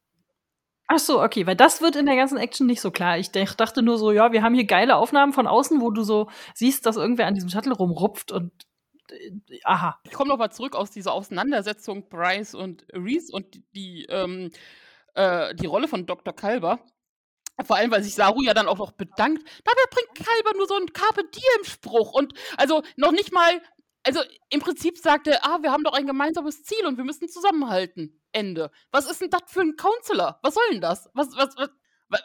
Ach 0.91 0.97
so, 0.97 1.21
okay, 1.21 1.45
weil 1.45 1.55
das 1.55 1.81
wird 1.81 1.95
in 1.95 2.07
der 2.07 2.15
ganzen 2.15 2.39
Action 2.39 2.65
nicht 2.65 2.81
so 2.81 2.89
klar. 2.89 3.19
Ich 3.19 3.29
dachte 3.31 3.83
nur 3.83 3.99
so, 3.99 4.11
ja, 4.11 4.31
wir 4.31 4.41
haben 4.41 4.55
hier 4.55 4.65
geile 4.65 4.95
Aufnahmen 4.95 5.33
von 5.33 5.45
außen, 5.45 5.79
wo 5.81 5.91
du 5.91 6.01
so 6.01 6.31
siehst, 6.55 6.83
dass 6.87 6.97
irgendwer 6.97 7.27
an 7.27 7.35
diesem 7.35 7.49
Shuttle 7.49 7.73
rumrupft 7.73 8.31
und 8.31 8.51
äh, 9.11 9.59
aha. 9.65 9.99
Ich 10.03 10.13
komme 10.13 10.29
nochmal 10.29 10.51
zurück 10.51 10.75
aus 10.75 10.89
dieser 10.89 11.13
Auseinandersetzung 11.13 12.09
Bryce 12.09 12.55
und 12.55 12.87
Reese 12.91 13.31
und 13.31 13.61
die, 13.75 14.07
ähm, 14.09 14.49
äh, 15.13 15.53
die 15.53 15.67
Rolle 15.67 15.87
von 15.87 16.07
Dr. 16.07 16.35
Kalber. 16.35 16.79
Vor 17.63 17.75
allem, 17.75 17.91
weil 17.91 18.01
sich 18.01 18.15
Saru 18.15 18.41
ja 18.41 18.55
dann 18.55 18.67
auch 18.67 18.79
noch 18.79 18.93
bedankt. 18.93 19.43
Dabei 19.63 19.81
bringt 19.91 20.27
Kalber 20.27 20.57
nur 20.57 20.67
so 20.67 20.73
einen 20.75 20.91
Carpe 20.91 21.23
Diem-Spruch. 21.23 22.13
Und 22.13 22.33
also 22.57 22.81
noch 22.95 23.11
nicht 23.11 23.31
mal 23.31 23.61
also 24.03 24.21
im 24.49 24.59
Prinzip 24.59 24.97
sagt 24.97 25.27
er, 25.27 25.45
ah, 25.45 25.59
wir 25.61 25.71
haben 25.71 25.83
doch 25.83 25.93
ein 25.93 26.07
gemeinsames 26.07 26.63
Ziel 26.63 26.85
und 26.85 26.97
wir 26.97 27.03
müssen 27.03 27.27
zusammenhalten. 27.29 28.21
Ende. 28.31 28.71
Was 28.91 29.09
ist 29.09 29.21
denn 29.21 29.29
das 29.29 29.41
für 29.47 29.61
ein 29.61 29.75
Counselor? 29.75 30.39
Was 30.43 30.53
soll 30.53 30.63
denn 30.71 30.81
das? 30.81 31.09
Was, 31.13 31.35
was, 31.35 31.55
was, 31.57 31.69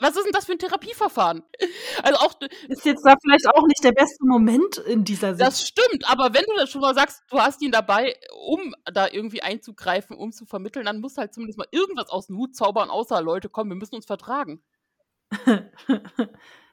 was 0.00 0.16
ist 0.16 0.24
denn 0.24 0.32
das 0.32 0.46
für 0.46 0.52
ein 0.52 0.58
Therapieverfahren? 0.58 1.42
Also 2.02 2.18
auch 2.18 2.34
ist 2.68 2.84
jetzt 2.84 3.06
da 3.06 3.14
vielleicht 3.22 3.46
auch 3.48 3.66
nicht 3.66 3.82
der 3.82 3.92
beste 3.92 4.26
Moment 4.26 4.78
in 4.78 5.04
dieser 5.04 5.34
Sicht. 5.34 5.46
Das 5.46 5.66
stimmt, 5.66 6.10
aber 6.10 6.34
wenn 6.34 6.44
du 6.44 6.56
das 6.56 6.70
schon 6.70 6.80
mal 6.80 6.94
sagst, 6.94 7.22
du 7.30 7.38
hast 7.38 7.62
ihn 7.62 7.70
dabei, 7.70 8.18
um 8.46 8.74
da 8.92 9.08
irgendwie 9.08 9.42
einzugreifen, 9.42 10.16
um 10.16 10.32
zu 10.32 10.44
vermitteln, 10.44 10.84
dann 10.84 11.00
muss 11.00 11.16
halt 11.16 11.32
zumindest 11.32 11.58
mal 11.58 11.68
irgendwas 11.70 12.10
aus 12.10 12.26
dem 12.26 12.36
Hut 12.36 12.54
zaubern, 12.54 12.90
außer 12.90 13.22
Leute, 13.22 13.48
komm, 13.48 13.68
wir 13.68 13.76
müssen 13.76 13.94
uns 13.94 14.06
vertragen. 14.06 14.62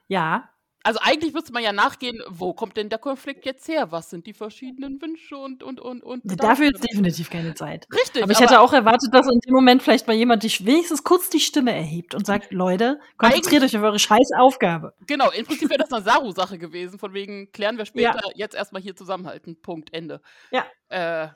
ja, 0.08 0.50
also 0.82 0.98
eigentlich 1.02 1.32
müsste 1.32 1.52
man 1.52 1.62
ja 1.62 1.72
nachgehen, 1.72 2.20
wo 2.28 2.52
kommt 2.52 2.76
denn 2.76 2.88
der 2.88 2.98
Konflikt 2.98 3.46
jetzt 3.46 3.68
her? 3.68 3.92
Was 3.92 4.10
sind 4.10 4.26
die 4.26 4.32
verschiedenen 4.32 5.00
Wünsche 5.00 5.36
und 5.36 5.62
und 5.62 5.80
und 5.80 6.02
und. 6.02 6.22
Dafür 6.24 6.72
ist 6.72 6.82
definitiv 6.82 7.30
keine 7.30 7.54
Zeit. 7.54 7.86
Richtig. 7.92 8.22
Aber 8.22 8.32
ich 8.32 8.40
hätte 8.40 8.60
auch 8.60 8.72
erwartet, 8.72 9.12
dass 9.12 9.26
in 9.26 9.38
dem 9.40 9.54
Moment 9.54 9.82
vielleicht 9.82 10.06
mal 10.06 10.14
jemand 10.14 10.42
die 10.42 10.52
wenigstens 10.66 11.04
kurz 11.04 11.30
die 11.30 11.40
Stimme 11.40 11.72
erhebt 11.72 12.14
und 12.14 12.26
sagt, 12.26 12.52
Leute, 12.52 13.00
konzentriert 13.16 13.62
euch 13.62 13.76
auf 13.76 13.82
eure 13.82 13.98
scheiß 13.98 14.30
Aufgabe. 14.38 14.94
Genau, 15.06 15.30
im 15.30 15.46
Prinzip 15.46 15.70
wäre 15.70 15.80
das 15.80 15.92
eine 15.92 16.02
Saru-Sache 16.02 16.58
gewesen, 16.58 16.98
von 16.98 17.14
wegen 17.14 17.50
klären 17.52 17.78
wir 17.78 17.86
später, 17.86 18.20
ja. 18.24 18.32
jetzt 18.34 18.54
erstmal 18.54 18.82
hier 18.82 18.96
zusammenhalten. 18.96 19.60
Punkt, 19.60 19.92
Ende. 19.92 20.20
Ja. 20.50 20.66
Äh, 20.88 21.28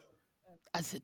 also, 0.73 0.99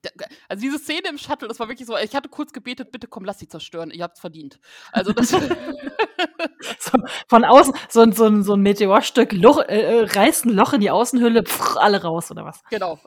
also, 0.48 0.60
diese 0.60 0.78
Szene 0.78 1.08
im 1.08 1.16
Shuttle, 1.16 1.48
das 1.48 1.58
war 1.58 1.68
wirklich 1.68 1.86
so, 1.86 1.96
ich 1.96 2.14
hatte 2.14 2.28
kurz 2.28 2.52
gebetet, 2.52 2.92
bitte 2.92 3.06
komm, 3.06 3.24
lass 3.24 3.38
sie 3.38 3.48
zerstören, 3.48 3.90
ihr 3.90 4.02
habt's 4.02 4.20
verdient. 4.20 4.60
Also 4.92 5.12
das 5.12 5.32
so, 6.92 6.98
von 7.28 7.44
außen, 7.44 7.74
so, 7.88 8.10
so, 8.12 8.42
so 8.42 8.54
ein 8.54 8.60
Meteorstück 8.60 9.32
Loch, 9.32 9.58
äh, 9.58 10.00
äh, 10.00 10.04
reißt 10.04 10.46
ein 10.46 10.50
Loch 10.50 10.72
in 10.72 10.80
die 10.80 10.90
Außenhülle, 10.90 11.44
pff, 11.44 11.76
alle 11.76 12.02
raus, 12.02 12.30
oder 12.30 12.44
was? 12.44 12.62
Genau. 12.70 12.98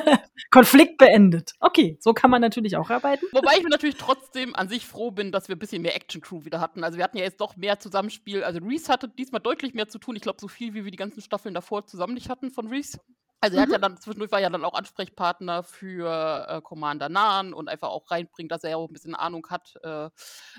Konflikt 0.50 0.98
beendet. 0.98 1.52
Okay, 1.60 1.96
so 2.00 2.12
kann 2.12 2.30
man 2.30 2.40
natürlich 2.40 2.76
auch 2.76 2.90
arbeiten. 2.90 3.26
Wobei 3.32 3.56
ich 3.56 3.62
mir 3.62 3.70
natürlich 3.70 3.96
trotzdem 3.96 4.54
an 4.54 4.68
sich 4.68 4.86
froh 4.86 5.10
bin, 5.10 5.32
dass 5.32 5.48
wir 5.48 5.56
ein 5.56 5.58
bisschen 5.58 5.82
mehr 5.82 5.94
Action-Crew 5.94 6.44
wieder 6.44 6.60
hatten. 6.60 6.84
Also 6.84 6.96
wir 6.96 7.04
hatten 7.04 7.18
ja 7.18 7.24
jetzt 7.24 7.40
doch 7.40 7.56
mehr 7.56 7.78
Zusammenspiel. 7.78 8.44
Also 8.44 8.60
Reese 8.60 8.92
hatte 8.92 9.08
diesmal 9.08 9.40
deutlich 9.40 9.74
mehr 9.74 9.88
zu 9.88 9.98
tun. 9.98 10.16
Ich 10.16 10.22
glaube, 10.22 10.40
so 10.40 10.48
viel, 10.48 10.74
wie 10.74 10.84
wir 10.84 10.90
die 10.90 10.96
ganzen 10.96 11.20
Staffeln 11.20 11.54
davor 11.54 11.86
zusammen 11.86 12.14
nicht 12.14 12.28
hatten 12.28 12.50
von 12.50 12.68
Reese. 12.68 12.98
Also 13.44 13.58
er 13.58 13.62
hat 13.64 13.68
ja 13.68 13.76
mhm. 13.76 13.82
dann 13.82 13.96
zwischendurch 13.98 14.32
war 14.32 14.40
ja 14.40 14.48
dann 14.48 14.64
auch 14.64 14.72
Ansprechpartner 14.72 15.62
für 15.64 16.46
äh, 16.48 16.62
Commander 16.62 17.10
Nahen 17.10 17.52
und 17.52 17.68
einfach 17.68 17.90
auch 17.90 18.10
reinbringt, 18.10 18.50
dass 18.50 18.64
er 18.64 18.70
ja 18.70 18.76
auch 18.76 18.88
ein 18.88 18.92
bisschen 18.94 19.14
Ahnung 19.14 19.46
hat, 19.50 19.74
äh, 19.82 20.08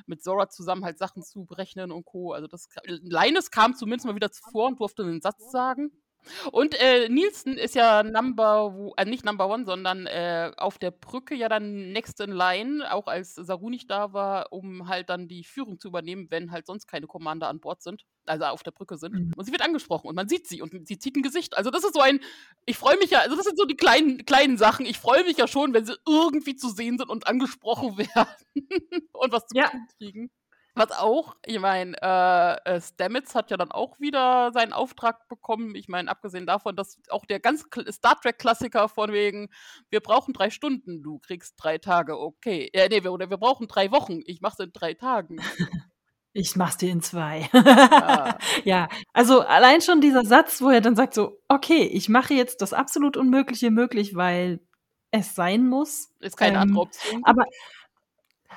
mit 0.06 0.24
Zora 0.24 0.50
zusammen 0.50 0.86
halt 0.86 1.00
Sachen 1.00 1.24
zu 1.24 1.46
berechnen 1.46 1.92
und 1.92 2.06
Co. 2.06 2.34
Also 2.34 2.46
das 2.46 2.70
Linus 2.86 3.50
kam 3.50 3.76
zumindest 3.76 4.06
mal 4.06 4.14
wieder 4.14 4.32
zuvor 4.32 4.68
und 4.68 4.80
durfte 4.80 5.02
einen 5.02 5.20
Satz 5.20 5.52
sagen. 5.52 5.92
Und 6.52 6.76
äh, 6.80 7.10
Nielsen 7.10 7.58
ist 7.58 7.76
ja 7.76 8.04
Number, 8.04 8.94
äh, 8.98 9.06
nicht 9.06 9.26
Number 9.26 9.48
One, 9.48 9.66
sondern 9.66 10.06
äh, 10.08 10.52
auf 10.58 10.78
der 10.78 10.92
Brücke 10.92 11.36
ja 11.36 11.50
dann 11.50 11.92
next 11.92 12.20
in 12.20 12.32
line, 12.32 12.92
auch 12.92 13.08
als 13.08 13.36
Saru 13.36 13.70
nicht 13.70 13.90
da 13.90 14.14
war, 14.14 14.52
um 14.52 14.88
halt 14.88 15.10
dann 15.10 15.28
die 15.28 15.44
Führung 15.44 15.80
zu 15.80 15.88
übernehmen, 15.88 16.28
wenn 16.30 16.52
halt 16.52 16.66
sonst 16.66 16.88
keine 16.88 17.08
Commander 17.08 17.48
an 17.48 17.60
Bord 17.60 17.82
sind, 17.82 18.04
also 18.26 18.46
auf 18.46 18.64
der 18.64 18.72
Brücke 18.72 18.98
sind. 18.98 19.14
Mhm. 19.14 19.34
Und 19.36 19.46
sie 19.46 19.52
wird 19.52 19.62
angesprochen 19.62 20.08
und 20.08 20.16
man 20.16 20.28
sieht 20.28 20.48
sie 20.48 20.62
und 20.62 20.88
sie 20.88 20.98
zieht 20.98 21.16
ein 21.16 21.24
Gesicht. 21.24 21.58
Also 21.58 21.72
das 21.72 21.84
ist 21.84 21.94
so 21.94 22.02
ein, 22.02 22.20
ich 22.66 22.78
freue 22.78 22.98
mich 22.98 23.12
ja, 23.12 23.20
also 23.20 23.36
das 23.36 23.46
sind 23.46 23.58
so 23.58 23.66
die 23.66 23.78
kleinen, 23.78 24.26
kleinen 24.26 24.58
Sachen. 24.58 24.86
Ich 24.86 24.98
freue 24.98 25.24
mich 25.24 25.38
ja 25.38 25.48
schon, 25.48 25.74
wenn 25.74 25.86
sie 25.86 25.96
irgendwie 26.08 26.56
zu 26.56 26.70
sehen 26.70 26.98
sind 26.98 27.10
und 27.10 27.28
angesprochen 27.28 27.98
werden 27.98 29.10
und 29.14 29.32
was 29.32 29.48
zu 29.48 29.58
ja. 29.58 29.72
kriegen. 29.98 30.30
Was 30.76 30.92
auch, 30.92 31.36
ich 31.46 31.60
meine, 31.60 31.96
äh, 32.02 32.76
äh, 32.76 32.82
Stamets 32.82 33.34
hat 33.34 33.50
ja 33.50 33.56
dann 33.56 33.72
auch 33.72 34.00
wieder 34.00 34.52
seinen 34.54 34.74
Auftrag 34.74 35.28
bekommen. 35.30 35.74
Ich 35.74 35.88
meine, 35.88 36.12
abgesehen 36.12 36.46
davon, 36.46 36.76
dass 36.76 37.00
auch 37.10 37.26
der 37.26 37.40
ganz 37.40 37.66
Star 37.92 38.20
Trek-Klassiker 38.20 38.90
von 38.90 39.14
wegen, 39.14 39.50
wir 39.90 40.02
brauchen 40.02 40.34
drei 40.34 40.50
Stunden, 40.50 41.02
du 41.02 41.20
kriegst 41.20 41.56
drei 41.58 41.78
Tage, 41.78 42.20
okay. 42.20 42.70
Äh, 42.74 42.90
nee, 42.90 43.04
wir, 43.04 43.14
oder 43.14 43.30
wir 43.30 43.38
brauchen 43.38 43.68
drei 43.68 43.92
Wochen, 43.92 44.20
ich 44.26 44.42
mach's 44.42 44.60
in 44.60 44.74
drei 44.74 44.94
Tagen. 44.94 45.38
Ich 46.38 46.58
mach's 46.58 46.76
dir 46.76 46.92
in 46.92 47.02
zwei. 47.02 47.50
Ja. 47.54 48.38
ja. 48.66 48.90
also 49.14 49.40
allein 49.40 49.80
schon 49.80 50.02
dieser 50.02 50.26
Satz, 50.26 50.62
wo 50.62 50.70
er 50.70 50.82
dann 50.82 50.98
sagt 50.98 51.14
so, 51.14 51.42
okay, 51.48 51.84
ich 51.84 52.10
mache 52.10 52.34
jetzt 52.34 52.62
das 52.62 52.74
absolut 52.74 53.16
Unmögliche 53.16 53.72
möglich, 53.72 54.16
weil 54.16 54.60
es 55.12 55.34
sein 55.34 55.66
muss. 55.66 56.12
Ist 56.20 56.36
keine 56.36 56.58
ähm, 56.58 56.64
andere 56.64 56.82
Option. 56.82 57.22
Aber 57.24 57.46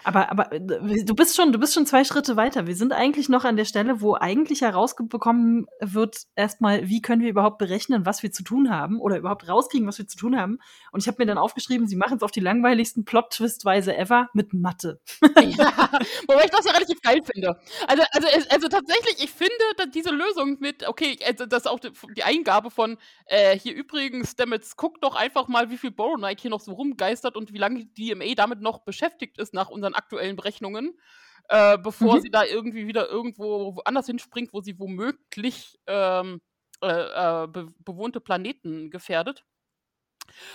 aber, 0.05 0.31
aber 0.31 0.53
äh, 0.53 0.61
du 1.05 1.15
bist 1.15 1.37
schon, 1.37 1.53
du 1.53 1.59
bist 1.59 1.75
schon 1.75 1.87
zwei 1.87 2.05
Schritte 2.05 2.37
weiter. 2.37 2.67
Wir 2.67 2.77
sind 2.77 2.93
eigentlich 2.93 3.29
noch 3.29 3.45
an 3.45 3.57
der 3.57 3.65
Stelle, 3.65 4.01
wo 4.01 4.15
eigentlich 4.15 4.63
herausbekommen 4.63 5.67
wird, 5.81 6.23
erstmal, 6.35 6.89
wie 6.89 7.03
können 7.03 7.23
wir 7.23 7.29
überhaupt 7.29 7.59
berechnen, 7.59 8.07
was 8.07 8.23
wir 8.23 8.33
zu 8.33 8.43
tun 8.43 8.71
haben 8.71 9.01
oder 9.01 9.19
überhaupt 9.19 9.49
rauskriegen, 9.49 9.87
was 9.87 9.99
wir 9.99 10.07
zu 10.07 10.17
tun 10.17 10.39
haben. 10.39 10.59
Und 10.93 11.01
ich 11.01 11.09
habe 11.09 11.17
mir 11.19 11.27
dann 11.27 11.39
aufgeschrieben, 11.39 11.87
sie 11.87 11.97
machen 11.97 12.17
es 12.17 12.23
auf 12.23 12.31
die 12.31 12.41
langweiligsten 12.41 13.05
Plot-Twist-Weise 13.05 13.97
ever 13.97 14.29
mit 14.33 14.53
Mathe. 14.53 15.01
ja, 15.23 15.91
wobei 16.27 16.45
ich 16.45 16.51
das 16.51 16.65
ja 16.65 16.73
relativ 16.73 17.01
geil 17.03 17.21
finde. 17.23 17.59
Also, 17.87 18.03
also, 18.13 18.29
also 18.51 18.69
tatsächlich, 18.69 19.23
ich 19.23 19.31
finde 19.31 19.55
diese 19.93 20.11
Lösung 20.11 20.59
mit, 20.61 20.87
okay, 20.87 21.19
also 21.27 21.47
das 21.47 21.67
auch 21.67 21.81
die 21.81 22.23
Eingabe 22.23 22.71
von, 22.71 22.99
äh, 23.27 23.59
hier 23.59 23.75
übrigens, 23.75 24.33
Stamets, 24.33 24.77
guck 24.77 25.01
doch 25.01 25.15
einfach 25.15 25.49
mal, 25.49 25.71
wie 25.71 25.79
viel 25.79 25.91
Borrow 25.91 26.17
Knight 26.17 26.41
hier 26.41 26.51
noch 26.51 26.61
so 26.61 26.73
rumgeistert 26.73 27.37
und 27.37 27.53
wie 27.53 27.59
lange 27.59 27.85
die 27.85 28.15
DMA 28.15 28.35
damit 28.35 28.61
noch 28.61 28.81
beschäftigt 28.81 29.39
ist 29.39 29.55
nach 29.55 29.69
unseren 29.89 29.95
aktuellen 29.95 30.37
Berechnungen, 30.37 30.99
äh, 31.49 31.79
bevor 31.79 32.17
mhm. 32.17 32.21
sie 32.21 32.31
da 32.31 32.45
irgendwie 32.45 32.87
wieder 32.87 33.09
irgendwo 33.09 33.81
anders 33.85 34.07
hinspringt, 34.07 34.53
wo 34.53 34.61
sie 34.61 34.79
womöglich 34.79 35.79
ähm, 35.87 36.41
äh, 36.83 36.89
äh, 36.89 37.47
be 37.49 37.67
bewohnte 37.85 38.21
Planeten 38.21 38.91
gefährdet. 38.91 39.45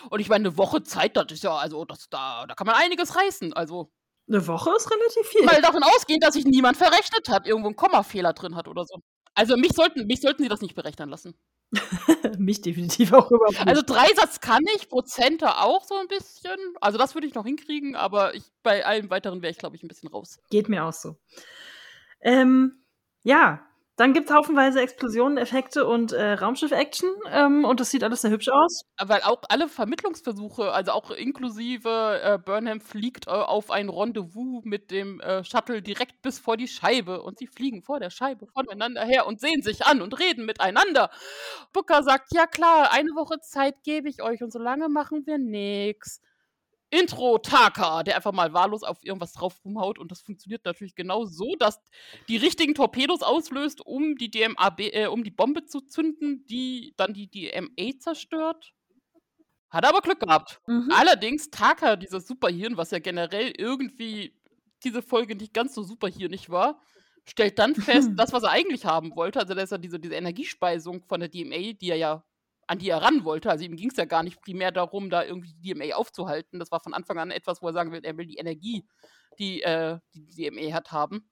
Und 0.10 0.20
ich 0.20 0.30
meine, 0.30 0.50
eine 0.50 0.58
Woche 0.58 0.84
Zeit, 0.84 1.18
das 1.18 1.32
ist 1.32 1.44
ja, 1.44 1.56
also 1.56 1.84
das, 1.86 2.08
da, 2.10 2.46
da 2.46 2.54
kann 2.54 2.68
man 2.68 2.76
einiges 2.76 3.16
reißen. 3.16 3.54
Also. 3.54 3.92
Eine 4.30 4.46
Woche 4.48 4.70
ist 4.78 4.90
relativ 4.90 5.28
viel. 5.28 5.44
Mal 5.44 5.62
davon 5.62 5.84
ausgehen, 5.84 6.20
dass 6.20 6.36
sich 6.36 6.46
niemand 6.46 6.78
verrechnet 6.78 7.28
hat, 7.28 7.48
irgendwo 7.48 7.68
einen 7.68 7.76
Kommafehler 7.76 8.34
drin 8.34 8.56
hat 8.56 8.68
oder 8.68 8.86
so. 8.86 9.00
Also 9.34 9.58
mich 9.58 9.74
sollten, 9.74 10.06
mich 10.06 10.22
sollten 10.22 10.44
sie 10.44 10.50
das 10.50 10.62
nicht 10.62 10.76
berechnen 10.76 11.10
lassen. 11.10 11.34
Mich 12.38 12.62
definitiv 12.62 13.14
auch 13.14 13.30
nicht. 13.30 13.68
Also 13.68 13.82
Dreisatz 13.82 14.40
kann 14.40 14.64
ich, 14.76 14.90
Prozente 14.90 15.58
auch 15.58 15.84
so 15.84 15.96
ein 15.96 16.08
bisschen. 16.08 16.58
Also 16.82 16.98
das 16.98 17.16
würde 17.16 17.28
ich 17.28 17.34
noch 17.34 17.46
hinkriegen, 17.46 17.96
aber 17.96 18.36
ich, 18.36 18.44
bei 18.62 18.86
allem 18.86 19.10
weiteren 19.10 19.42
wäre 19.42 19.52
ich, 19.52 19.58
glaube 19.58 19.76
ich, 19.76 19.84
ein 19.84 19.88
bisschen 19.88 20.10
raus. 20.10 20.40
Geht 20.50 20.70
mir 20.70 20.86
auch 20.86 20.94
so. 20.94 21.18
Ähm, 22.22 22.84
ja, 23.24 23.66
dann 24.04 24.12
gibt 24.12 24.30
es 24.30 24.36
haufenweise 24.36 24.82
Explosionen, 24.82 25.38
Effekte 25.38 25.88
und 25.88 26.12
äh, 26.12 26.34
Raumschiff-Action 26.34 27.10
ähm, 27.32 27.64
und 27.64 27.80
das 27.80 27.90
sieht 27.90 28.04
alles 28.04 28.20
sehr 28.20 28.32
hübsch 28.32 28.50
aus. 28.50 28.82
Weil 29.02 29.22
auch 29.22 29.42
alle 29.48 29.70
Vermittlungsversuche, 29.70 30.74
also 30.74 30.92
auch 30.92 31.10
inklusive 31.10 32.20
äh, 32.22 32.38
Burnham 32.38 32.82
fliegt 32.82 33.28
äh, 33.28 33.30
auf 33.30 33.72
ein 33.72 33.88
Rendezvous 33.88 34.66
mit 34.66 34.92
dem 34.92 35.22
äh, 35.22 35.46
Shuttle 35.46 35.82
direkt 35.82 36.22
bis 36.22 36.38
vor 36.38 36.58
die 36.58 36.68
Scheibe 36.68 37.22
und 37.22 37.38
sie 37.38 37.48
fliegen 37.48 37.82
vor 37.82 38.02
der 38.02 38.10
Scheibe 38.10 38.46
voneinander 38.48 39.06
her 39.06 39.26
und 39.26 39.40
sehen 39.40 39.62
sich 39.62 39.86
an 39.86 40.02
und 40.02 40.20
reden 40.20 40.46
miteinander. 40.46 41.10
Booker 41.72 42.04
sagt, 42.04 42.34
ja 42.34 42.46
klar, 42.46 42.92
eine 42.92 43.12
Woche 43.12 43.40
Zeit 43.40 43.84
gebe 43.84 44.10
ich 44.10 44.22
euch 44.22 44.44
und 44.44 44.52
solange 44.52 44.90
machen 44.90 45.26
wir 45.26 45.38
nichts. 45.38 46.20
Intro 46.94 47.40
Taka, 47.40 48.04
der 48.04 48.16
einfach 48.16 48.32
mal 48.32 48.54
wahllos 48.54 48.84
auf 48.84 49.04
irgendwas 49.04 49.34
drauf 49.34 49.60
rumhaut 49.66 49.98
und 49.98 50.12
das 50.12 50.22
funktioniert 50.22 50.64
natürlich 50.64 50.96
genau 50.96 51.26
so, 51.26 51.56
dass 51.58 51.82
die 52.28 52.38
richtigen 52.38 52.76
Torpedos 52.76 53.24
auslöst, 53.24 53.82
um 53.86 54.16
die 54.16 54.30
DMA, 54.30 54.76
äh, 54.78 55.08
um 55.08 55.24
die 55.24 55.32
Bombe 55.32 55.66
zu 55.66 55.82
zünden, 55.82 56.46
die 56.46 56.94
dann 56.96 57.14
die 57.14 57.30
DMA 57.30 58.00
zerstört. 58.00 58.74
Hat 59.72 59.86
aber 59.86 60.02
Glück 60.02 60.20
gehabt. 60.20 60.62
Mhm. 60.68 60.92
Allerdings 60.96 61.50
Taka, 61.50 61.96
dieses 61.96 62.28
Superhirn, 62.28 62.78
was 62.78 62.92
ja 62.92 63.00
generell 63.00 63.54
irgendwie 63.58 64.40
diese 64.84 65.02
Folge 65.02 65.36
nicht 65.36 65.54
ganz 65.54 65.74
so 65.74 65.82
superhirnig 65.82 66.52
war, 66.52 66.80
stellt 67.26 67.58
dann 67.58 67.74
fest, 67.74 68.12
das, 68.16 68.34
was 68.34 68.44
er 68.44 68.52
eigentlich 68.52 68.86
haben 68.86 69.16
wollte, 69.16 69.40
also 69.40 69.56
das 69.56 69.66
ist 69.66 69.72
ja 69.72 69.78
diese, 69.80 70.00
diese 70.00 70.14
Energiespeisung 70.14 71.02
von 71.02 71.22
der 71.22 71.30
DMA, 71.30 71.74
die 71.74 71.90
er 71.90 71.98
ja 71.98 72.24
an 72.74 72.80
die 72.80 72.90
er 72.90 73.02
ran 73.02 73.24
wollte. 73.24 73.50
Also 73.50 73.64
ihm 73.64 73.76
ging 73.76 73.90
es 73.92 73.98
ja 73.98 74.06
gar 74.06 74.24
nicht 74.24 74.42
primär 74.42 74.72
darum, 74.72 75.10
da 75.10 75.24
irgendwie 75.24 75.54
die 75.54 75.74
DMA 75.74 75.96
aufzuhalten. 75.96 76.60
Das 76.60 76.72
war 76.72 76.80
von 76.80 76.94
Anfang 76.94 77.20
an 77.20 77.32
etwas, 77.32 77.62
wo 77.62 77.68
er 77.68 77.74
sagen 77.74 77.92
will, 77.92 78.04
er 78.04 78.18
will 78.18 78.26
die 78.26 78.38
Energie, 78.38 78.86
die 79.38 79.62
äh, 79.62 80.00
die, 80.14 80.26
die 80.26 80.50
DMA 80.50 80.74
hat, 80.74 80.92
haben. 80.92 81.30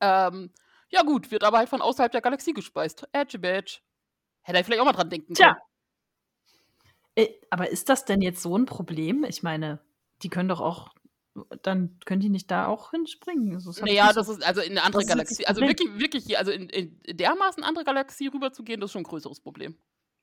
Ähm, 0.00 0.52
ja 0.90 1.02
gut, 1.02 1.30
wird 1.30 1.44
aber 1.44 1.58
halt 1.58 1.68
von 1.68 1.80
außerhalb 1.80 2.10
der 2.10 2.20
Galaxie 2.20 2.52
gespeist. 2.52 3.08
Edge 3.12 3.38
Badge. 3.38 3.78
Hätte 4.42 4.58
er 4.58 4.64
vielleicht 4.64 4.80
auch 4.80 4.84
mal 4.84 4.92
dran 4.92 5.10
denken 5.10 5.34
können. 5.34 5.54
Tja. 5.54 5.56
Äh, 7.14 7.32
aber 7.50 7.70
ist 7.70 7.88
das 7.88 8.04
denn 8.04 8.20
jetzt 8.20 8.42
so 8.42 8.56
ein 8.56 8.66
Problem? 8.66 9.24
Ich 9.24 9.42
meine, 9.42 9.80
die 10.22 10.28
können 10.28 10.48
doch 10.48 10.60
auch 10.60 10.90
dann 11.62 11.98
können 12.04 12.20
die 12.20 12.28
nicht 12.28 12.50
da 12.50 12.66
auch 12.66 12.90
hinspringen. 12.92 13.54
Also, 13.54 13.70
das 13.70 13.80
naja, 13.82 14.12
das 14.12 14.28
ist 14.28 14.42
also 14.42 14.60
in 14.60 14.72
eine 14.72 14.82
andere 14.84 15.04
Galaxie. 15.04 15.46
Also 15.46 15.60
wirklich, 15.60 15.98
wirklich, 15.98 16.38
also 16.38 16.50
in, 16.50 16.68
in 16.70 16.98
dermaßen 17.08 17.62
andere 17.62 17.84
Galaxie 17.84 18.28
rüberzugehen, 18.28 18.80
das 18.80 18.88
ist 18.88 18.92
schon 18.92 19.02
ein 19.02 19.04
größeres 19.04 19.40
Problem. 19.40 19.76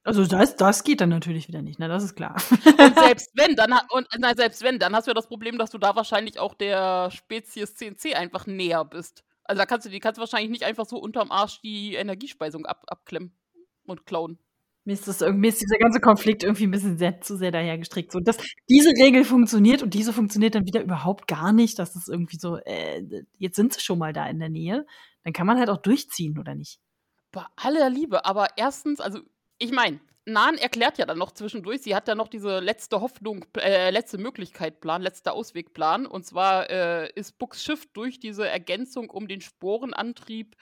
Also 0.06 0.26
das, 0.26 0.58
das 0.58 0.84
geht 0.84 1.00
dann 1.00 1.10
natürlich 1.10 1.48
wieder 1.48 1.62
nicht, 1.62 1.80
ne? 1.80 1.88
Das 1.88 2.04
ist 2.04 2.16
klar. 2.16 2.36
Und 2.52 3.00
selbst 3.00 3.32
wenn, 3.36 3.56
dann 3.56 3.72
und 3.90 4.08
na, 4.20 4.36
selbst 4.36 4.62
wenn, 4.62 4.78
dann 4.78 4.94
hast 4.94 5.08
du 5.08 5.12
ja 5.12 5.16
das 5.16 5.28
Problem, 5.28 5.58
dass 5.58 5.72
du 5.72 5.78
da 5.78 5.96
wahrscheinlich 5.96 6.40
auch 6.40 6.54
der 6.54 7.10
Spezies 7.10 7.76
CNC 7.76 8.16
einfach 8.16 8.46
näher 8.46 8.84
bist. 8.84 9.24
Also 9.46 9.62
da 9.62 9.66
kannst 9.66 9.86
du 9.86 9.90
die 9.90 10.00
kannst 10.00 10.18
du 10.18 10.22
wahrscheinlich 10.22 10.52
nicht 10.52 10.64
einfach 10.64 10.86
so 10.86 10.98
unterm 10.98 11.32
Arsch 11.32 11.62
die 11.62 11.96
Energiespeisung 11.96 12.66
ab, 12.66 12.84
abklemmen 12.88 13.34
und 13.86 14.06
klauen. 14.06 14.40
Mir 14.86 14.94
ist, 14.94 15.08
das 15.08 15.22
irgendwie, 15.22 15.48
ist 15.48 15.62
dieser 15.62 15.78
ganze 15.78 16.02
Konflikt 16.02 16.44
irgendwie 16.44 16.66
ein 16.66 16.72
bisschen 16.72 16.98
sehr, 16.98 17.22
zu 17.22 17.38
sehr 17.38 17.52
dahergestrickt. 17.52 18.12
So, 18.12 18.20
dass 18.20 18.36
diese 18.70 18.90
Regel 18.90 19.24
funktioniert 19.24 19.82
und 19.82 19.94
diese 19.94 20.12
funktioniert 20.12 20.56
dann 20.56 20.66
wieder 20.66 20.84
überhaupt 20.84 21.26
gar 21.28 21.54
nicht. 21.54 21.80
Das 21.80 21.96
ist 21.96 22.10
irgendwie 22.10 22.38
so, 22.38 22.58
äh, 22.58 23.02
jetzt 23.38 23.56
sind 23.56 23.74
sie 23.74 23.80
schon 23.80 23.98
mal 23.98 24.12
da 24.12 24.28
in 24.28 24.40
der 24.40 24.50
Nähe. 24.50 24.86
Dann 25.24 25.32
kann 25.32 25.48
man 25.48 25.58
halt 25.58 25.70
auch 25.70 25.78
durchziehen, 25.78 26.38
oder 26.38 26.54
nicht? 26.54 26.82
Bei 27.32 27.46
aller 27.56 27.90
Liebe, 27.90 28.26
aber 28.26 28.58
erstens, 28.58 29.00
also 29.00 29.22
ich 29.58 29.72
meine, 29.72 30.00
Nan 30.26 30.58
erklärt 30.58 30.98
ja 30.98 31.06
dann 31.06 31.18
noch 31.18 31.32
zwischendurch, 31.32 31.82
sie 31.82 31.96
hat 31.96 32.08
ja 32.08 32.16
noch 32.16 32.30
diese 32.30 32.60
letzte 32.60 33.02
Hoffnung, 33.02 33.46
äh, 33.58 33.90
letzte 33.90 34.18
Möglichkeit 34.18 34.80
Plan, 34.80 35.02
letzter 35.02 35.34
Auswegplan. 35.34 36.06
Und 36.06 36.26
zwar 36.26 36.70
äh, 36.70 37.12
ist 37.14 37.38
Bucks 37.38 37.62
Schiff 37.64 37.86
durch 37.94 38.20
diese 38.20 38.48
Ergänzung 38.48 39.10
um 39.10 39.28
den 39.28 39.42
Sporenantrieb, 39.42 40.56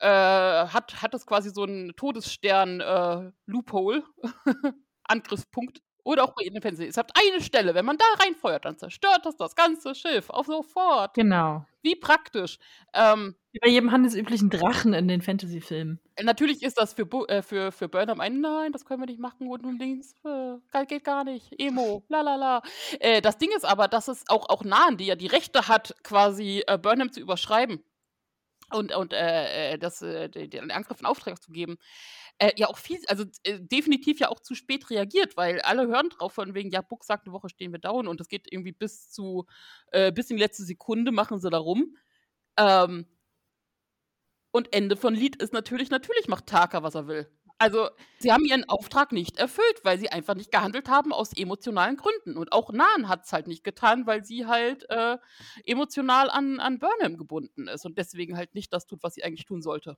äh, 0.00 0.06
hat, 0.06 1.02
hat 1.02 1.14
es 1.14 1.26
quasi 1.26 1.50
so 1.50 1.62
einen 1.62 1.96
Todesstern-Loophole, 1.96 4.02
äh, 4.22 4.28
Angriffspunkt. 5.04 5.80
Oder 6.04 6.24
auch 6.24 6.34
bei 6.34 6.44
Ihnen 6.44 6.62
Fernsehen. 6.62 6.88
Es 6.88 6.96
habt 6.96 7.12
eine 7.14 7.42
Stelle, 7.42 7.74
wenn 7.74 7.84
man 7.84 7.98
da 7.98 8.06
reinfeuert, 8.24 8.64
dann 8.64 8.78
zerstört 8.78 9.26
das 9.26 9.36
das 9.36 9.54
ganze 9.54 9.94
Schiff 9.94 10.30
auf 10.30 10.46
sofort. 10.46 11.12
Genau. 11.12 11.66
Wie 11.82 11.96
praktisch. 11.96 12.58
Ähm, 12.94 13.36
Wie 13.58 13.66
bei 13.66 13.72
jedem 13.72 13.90
handelsüblichen 13.90 14.50
Drachen 14.50 14.94
in 14.94 15.08
den 15.08 15.20
Fantasy-Filmen. 15.20 15.98
Natürlich 16.22 16.62
ist 16.62 16.78
das 16.78 16.92
für, 16.92 17.08
äh, 17.28 17.42
für, 17.42 17.72
für 17.72 17.88
Burnham 17.88 18.20
ein 18.20 18.40
Nein, 18.40 18.70
das 18.70 18.84
können 18.84 19.02
wir 19.02 19.06
nicht 19.06 19.18
machen 19.18 19.48
und 19.48 19.80
links, 19.80 20.14
äh, 20.24 20.86
geht 20.86 21.02
gar 21.02 21.24
nicht, 21.24 21.52
Emo, 21.58 22.04
la 22.08 22.20
la 22.20 22.36
la. 22.36 22.62
Äh, 23.00 23.20
das 23.20 23.36
Ding 23.38 23.50
ist 23.56 23.64
aber, 23.64 23.88
dass 23.88 24.06
es 24.06 24.22
auch, 24.28 24.48
auch 24.48 24.62
Nahen, 24.62 24.96
die 24.96 25.06
ja 25.06 25.16
die 25.16 25.26
Rechte 25.26 25.66
hat, 25.66 25.96
quasi 26.04 26.62
äh, 26.68 26.78
Burnham 26.78 27.10
zu 27.10 27.18
überschreiben 27.18 27.82
und, 28.70 28.94
und 28.94 29.12
äh, 29.12 29.72
äh 29.72 29.78
das, 29.78 30.02
äh, 30.02 30.28
den 30.28 30.70
Angriff 30.70 31.00
in 31.00 31.06
Auftrag 31.06 31.42
zu 31.42 31.50
geben, 31.50 31.78
äh, 32.38 32.52
ja 32.54 32.68
auch 32.68 32.78
viel, 32.78 33.00
also 33.08 33.24
äh, 33.42 33.58
definitiv 33.60 34.20
ja 34.20 34.28
auch 34.28 34.38
zu 34.38 34.54
spät 34.54 34.88
reagiert, 34.88 35.36
weil 35.36 35.60
alle 35.62 35.88
hören 35.88 36.10
drauf 36.10 36.32
von 36.32 36.54
wegen, 36.54 36.70
ja, 36.70 36.80
Buck 36.80 37.02
sagt, 37.02 37.26
eine 37.26 37.32
Woche 37.32 37.48
stehen 37.48 37.72
wir 37.72 37.80
down 37.80 38.06
und 38.06 38.20
das 38.20 38.28
geht 38.28 38.46
irgendwie 38.52 38.72
bis 38.72 39.10
zu, 39.10 39.46
äh, 39.90 40.12
bis 40.12 40.30
in 40.30 40.36
die 40.36 40.42
letzte 40.42 40.62
Sekunde 40.62 41.10
machen 41.10 41.40
sie 41.40 41.50
da 41.50 41.58
rum. 41.58 41.96
Ähm, 42.56 43.06
und 44.50 44.72
Ende 44.72 44.96
von 44.96 45.14
Lied 45.14 45.36
ist 45.36 45.52
natürlich, 45.52 45.90
natürlich 45.90 46.28
macht 46.28 46.46
Taka, 46.46 46.82
was 46.82 46.94
er 46.94 47.06
will. 47.06 47.28
Also, 47.60 47.90
sie 48.20 48.32
haben 48.32 48.44
ihren 48.44 48.68
Auftrag 48.68 49.10
nicht 49.10 49.36
erfüllt, 49.36 49.80
weil 49.82 49.98
sie 49.98 50.10
einfach 50.10 50.36
nicht 50.36 50.52
gehandelt 50.52 50.88
haben 50.88 51.12
aus 51.12 51.36
emotionalen 51.36 51.96
Gründen. 51.96 52.36
Und 52.36 52.52
auch 52.52 52.70
Nahen 52.72 53.08
hat 53.08 53.24
es 53.24 53.32
halt 53.32 53.48
nicht 53.48 53.64
getan, 53.64 54.06
weil 54.06 54.24
sie 54.24 54.46
halt 54.46 54.88
äh, 54.90 55.18
emotional 55.64 56.30
an, 56.30 56.60
an 56.60 56.78
Burnham 56.78 57.16
gebunden 57.16 57.66
ist 57.66 57.84
und 57.84 57.98
deswegen 57.98 58.36
halt 58.36 58.54
nicht 58.54 58.72
das 58.72 58.86
tut, 58.86 59.02
was 59.02 59.14
sie 59.14 59.24
eigentlich 59.24 59.44
tun 59.44 59.60
sollte. 59.60 59.96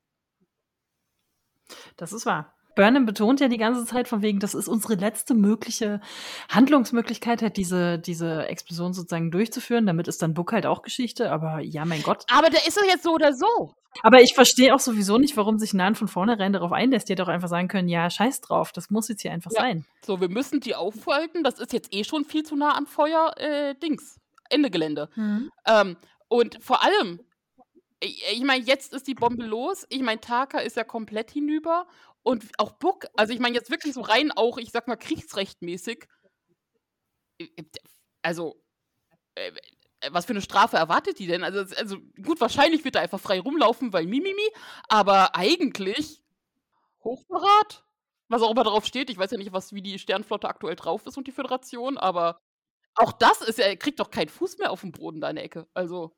Das 1.96 2.12
ist 2.14 2.24
wahr. 2.24 2.56
Burnham 2.74 3.06
betont 3.06 3.40
ja 3.40 3.48
die 3.48 3.56
ganze 3.56 3.84
Zeit 3.84 4.08
von 4.08 4.22
wegen, 4.22 4.40
das 4.40 4.54
ist 4.54 4.68
unsere 4.68 4.94
letzte 4.94 5.34
mögliche 5.34 6.00
Handlungsmöglichkeit, 6.48 7.42
halt 7.42 7.56
diese, 7.56 7.98
diese 7.98 8.46
Explosion 8.46 8.92
sozusagen 8.92 9.30
durchzuführen. 9.30 9.86
Damit 9.86 10.08
ist 10.08 10.22
dann 10.22 10.34
Book 10.34 10.52
halt 10.52 10.66
auch 10.66 10.82
Geschichte, 10.82 11.30
aber 11.30 11.60
ja, 11.60 11.84
mein 11.84 12.02
Gott. 12.02 12.24
Aber 12.30 12.50
der 12.50 12.66
ist 12.66 12.76
doch 12.76 12.84
jetzt 12.84 13.02
so 13.02 13.12
oder 13.12 13.32
so. 13.32 13.74
Aber 14.02 14.20
ich 14.20 14.34
verstehe 14.34 14.74
auch 14.74 14.78
sowieso 14.78 15.18
nicht, 15.18 15.36
warum 15.36 15.58
sich 15.58 15.74
Nan 15.74 15.94
von 15.94 16.08
vornherein 16.08 16.52
darauf 16.52 16.72
einlässt. 16.72 17.08
Die 17.08 17.12
hätte 17.12 17.24
auch 17.24 17.28
einfach 17.28 17.48
sagen 17.48 17.68
können, 17.68 17.88
ja, 17.88 18.08
scheiß 18.08 18.40
drauf, 18.40 18.72
das 18.72 18.90
muss 18.90 19.08
jetzt 19.08 19.22
hier 19.22 19.32
einfach 19.32 19.50
ja. 19.52 19.62
sein. 19.62 19.84
So, 20.04 20.20
wir 20.20 20.28
müssen 20.28 20.60
die 20.60 20.74
aufhalten, 20.74 21.42
das 21.42 21.58
ist 21.58 21.72
jetzt 21.72 21.92
eh 21.92 22.04
schon 22.04 22.24
viel 22.24 22.44
zu 22.44 22.56
nah 22.56 22.76
am 22.76 22.86
Feuer, 22.86 23.34
äh, 23.36 23.74
Dings. 23.74 24.18
Ende 24.48 24.70
Gelände. 24.70 25.08
Mhm. 25.14 25.50
Ähm, 25.66 25.96
und 26.28 26.62
vor 26.62 26.82
allem, 26.82 27.20
ich, 28.00 28.22
ich 28.32 28.42
meine, 28.42 28.64
jetzt 28.64 28.92
ist 28.92 29.06
die 29.06 29.14
Bombe 29.14 29.44
los. 29.44 29.86
Ich 29.90 30.02
meine, 30.02 30.20
Taka 30.20 30.58
ist 30.58 30.76
ja 30.76 30.84
komplett 30.84 31.30
hinüber 31.30 31.86
und 32.22 32.44
auch 32.58 32.72
Buck, 32.72 33.06
also 33.16 33.32
ich 33.32 33.40
meine 33.40 33.54
jetzt 33.54 33.70
wirklich 33.70 33.94
so 33.94 34.02
rein 34.02 34.30
auch, 34.32 34.58
ich 34.58 34.70
sag 34.70 34.88
mal, 34.88 34.96
kriegsrechtmäßig. 34.96 36.06
Äh, 37.38 37.48
äh, 37.56 37.64
also, 38.22 38.62
äh, 39.34 39.52
was 40.10 40.24
für 40.24 40.32
eine 40.32 40.42
Strafe 40.42 40.76
erwartet 40.76 41.18
die 41.18 41.26
denn? 41.26 41.44
Also, 41.44 41.60
also 41.76 41.98
gut, 42.24 42.40
wahrscheinlich 42.40 42.84
wird 42.84 42.96
er 42.96 43.02
einfach 43.02 43.20
frei 43.20 43.40
rumlaufen, 43.40 43.92
weil 43.92 44.06
Mimimi, 44.06 44.48
aber 44.88 45.36
eigentlich 45.36 46.22
Hochverrat? 47.04 47.84
Was 48.28 48.42
auch 48.42 48.50
immer 48.50 48.64
darauf 48.64 48.86
steht. 48.86 49.10
Ich 49.10 49.18
weiß 49.18 49.30
ja 49.32 49.38
nicht, 49.38 49.52
was, 49.52 49.72
wie 49.72 49.82
die 49.82 49.98
Sternflotte 49.98 50.48
aktuell 50.48 50.76
drauf 50.76 51.04
ist 51.06 51.16
und 51.18 51.26
die 51.26 51.32
Föderation, 51.32 51.98
aber 51.98 52.38
auch 52.94 53.12
das 53.12 53.40
ist 53.40 53.58
ja, 53.58 53.66
er 53.66 53.76
kriegt 53.76 54.00
doch 54.00 54.10
keinen 54.10 54.28
Fuß 54.28 54.58
mehr 54.58 54.70
auf 54.70 54.82
dem 54.82 54.92
Boden 54.92 55.20
da 55.20 55.30
in 55.30 55.36
der 55.36 55.44
Ecke. 55.44 55.66
Also. 55.74 56.14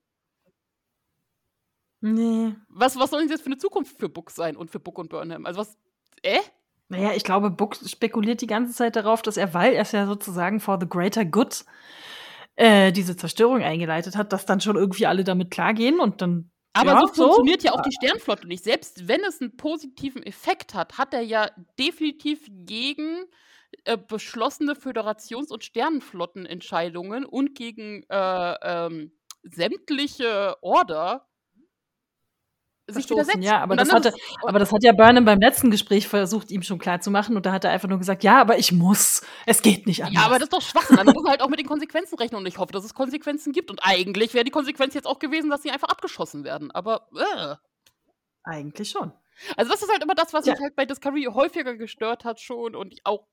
Nee. 2.00 2.56
Was, 2.68 2.98
was 2.98 3.10
soll 3.10 3.20
denn 3.20 3.30
jetzt 3.30 3.42
für 3.42 3.46
eine 3.46 3.58
Zukunft 3.58 3.98
für 3.98 4.08
Buck 4.08 4.30
sein 4.30 4.56
und 4.56 4.70
für 4.70 4.80
Buck 4.80 4.98
und 4.98 5.08
Burnham? 5.08 5.46
Also 5.46 5.60
was, 5.60 5.78
äh? 6.22 6.38
Naja, 6.88 7.12
ich 7.14 7.24
glaube, 7.24 7.50
Book 7.50 7.76
spekuliert 7.76 8.42
die 8.42 8.46
ganze 8.46 8.74
Zeit 8.74 8.96
darauf, 8.96 9.22
dass 9.22 9.36
er, 9.36 9.54
weil 9.54 9.72
er 9.72 9.82
es 9.82 9.92
ja 9.92 10.06
sozusagen 10.06 10.60
for 10.60 10.78
the 10.78 10.88
greater 10.88 11.24
good 11.24 11.64
äh, 12.56 12.92
diese 12.92 13.16
Zerstörung 13.16 13.62
eingeleitet 13.62 14.14
hat, 14.14 14.32
dass 14.32 14.44
dann 14.44 14.60
schon 14.60 14.76
irgendwie 14.76 15.06
alle 15.06 15.24
damit 15.24 15.50
klargehen 15.50 16.00
und 16.00 16.20
dann. 16.20 16.50
Aber 16.74 16.92
ja, 16.92 17.00
so 17.00 17.24
funktioniert 17.24 17.62
so. 17.62 17.68
ja 17.68 17.74
auch 17.74 17.82
die 17.82 17.92
Sternflotte 17.92 18.46
nicht. 18.46 18.64
Selbst 18.64 19.08
wenn 19.08 19.22
es 19.24 19.40
einen 19.40 19.56
positiven 19.56 20.22
Effekt 20.22 20.74
hat, 20.74 20.98
hat 20.98 21.14
er 21.14 21.22
ja 21.22 21.50
definitiv 21.78 22.46
gegen 22.50 23.24
äh, 23.84 23.96
beschlossene 23.96 24.74
Föderations- 24.74 25.50
und 25.50 25.64
Sternenflottenentscheidungen 25.64 27.24
und 27.24 27.54
gegen 27.54 28.04
äh, 28.08 28.54
ähm, 28.62 29.12
sämtliche 29.42 30.56
Order 30.62 31.26
sich 32.88 33.08
widersetzt. 33.08 33.42
Ja, 33.42 33.60
aber 33.60 33.76
das, 33.76 33.92
hatte, 33.92 34.12
aber 34.46 34.58
das 34.58 34.72
hat 34.72 34.82
ja 34.82 34.92
Burnham 34.92 35.24
beim 35.24 35.40
letzten 35.40 35.70
Gespräch 35.70 36.08
versucht, 36.08 36.50
ihm 36.50 36.62
schon 36.62 36.78
klar 36.78 37.00
zu 37.00 37.10
machen. 37.10 37.36
Und 37.36 37.46
da 37.46 37.52
hat 37.52 37.64
er 37.64 37.70
einfach 37.70 37.88
nur 37.88 37.98
gesagt, 37.98 38.24
ja, 38.24 38.40
aber 38.40 38.58
ich 38.58 38.72
muss. 38.72 39.22
Es 39.46 39.62
geht 39.62 39.86
nicht 39.86 40.04
anders. 40.04 40.20
Ja, 40.20 40.26
aber 40.26 40.34
das 40.34 40.44
ist 40.44 40.52
doch 40.52 40.62
Schwachsinn. 40.62 40.96
Dann 40.96 41.06
muss 41.06 41.24
er 41.24 41.30
halt 41.30 41.42
auch 41.42 41.48
mit 41.48 41.58
den 41.58 41.66
Konsequenzen 41.66 42.16
rechnen. 42.16 42.40
Und 42.40 42.46
ich 42.46 42.58
hoffe, 42.58 42.72
dass 42.72 42.84
es 42.84 42.94
Konsequenzen 42.94 43.52
gibt. 43.52 43.70
Und 43.70 43.80
eigentlich 43.82 44.34
wäre 44.34 44.44
die 44.44 44.50
Konsequenz 44.50 44.94
jetzt 44.94 45.06
auch 45.06 45.18
gewesen, 45.18 45.50
dass 45.50 45.62
sie 45.62 45.70
einfach 45.70 45.88
abgeschossen 45.88 46.44
werden. 46.44 46.70
Aber 46.70 47.08
äh. 47.16 47.56
Eigentlich 48.44 48.90
schon. 48.90 49.12
Also 49.56 49.70
das 49.70 49.82
ist 49.82 49.90
halt 49.90 50.02
immer 50.02 50.14
das, 50.14 50.32
was 50.32 50.46
ja. 50.46 50.52
mich 50.52 50.62
halt 50.62 50.76
bei 50.76 50.84
Discovery 50.84 51.28
häufiger 51.32 51.76
gestört 51.76 52.24
hat 52.24 52.40
schon. 52.40 52.74
Und 52.74 52.94
auch 53.04 53.26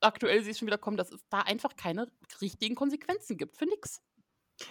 aktuell 0.00 0.42
sehe 0.42 0.52
ich 0.52 0.58
schon 0.58 0.66
wieder 0.66 0.78
kommen, 0.78 0.96
dass 0.96 1.10
es 1.10 1.24
da 1.30 1.40
einfach 1.40 1.76
keine 1.76 2.08
richtigen 2.40 2.74
Konsequenzen 2.74 3.36
gibt. 3.36 3.56
Für 3.56 3.64
nix. 3.64 4.02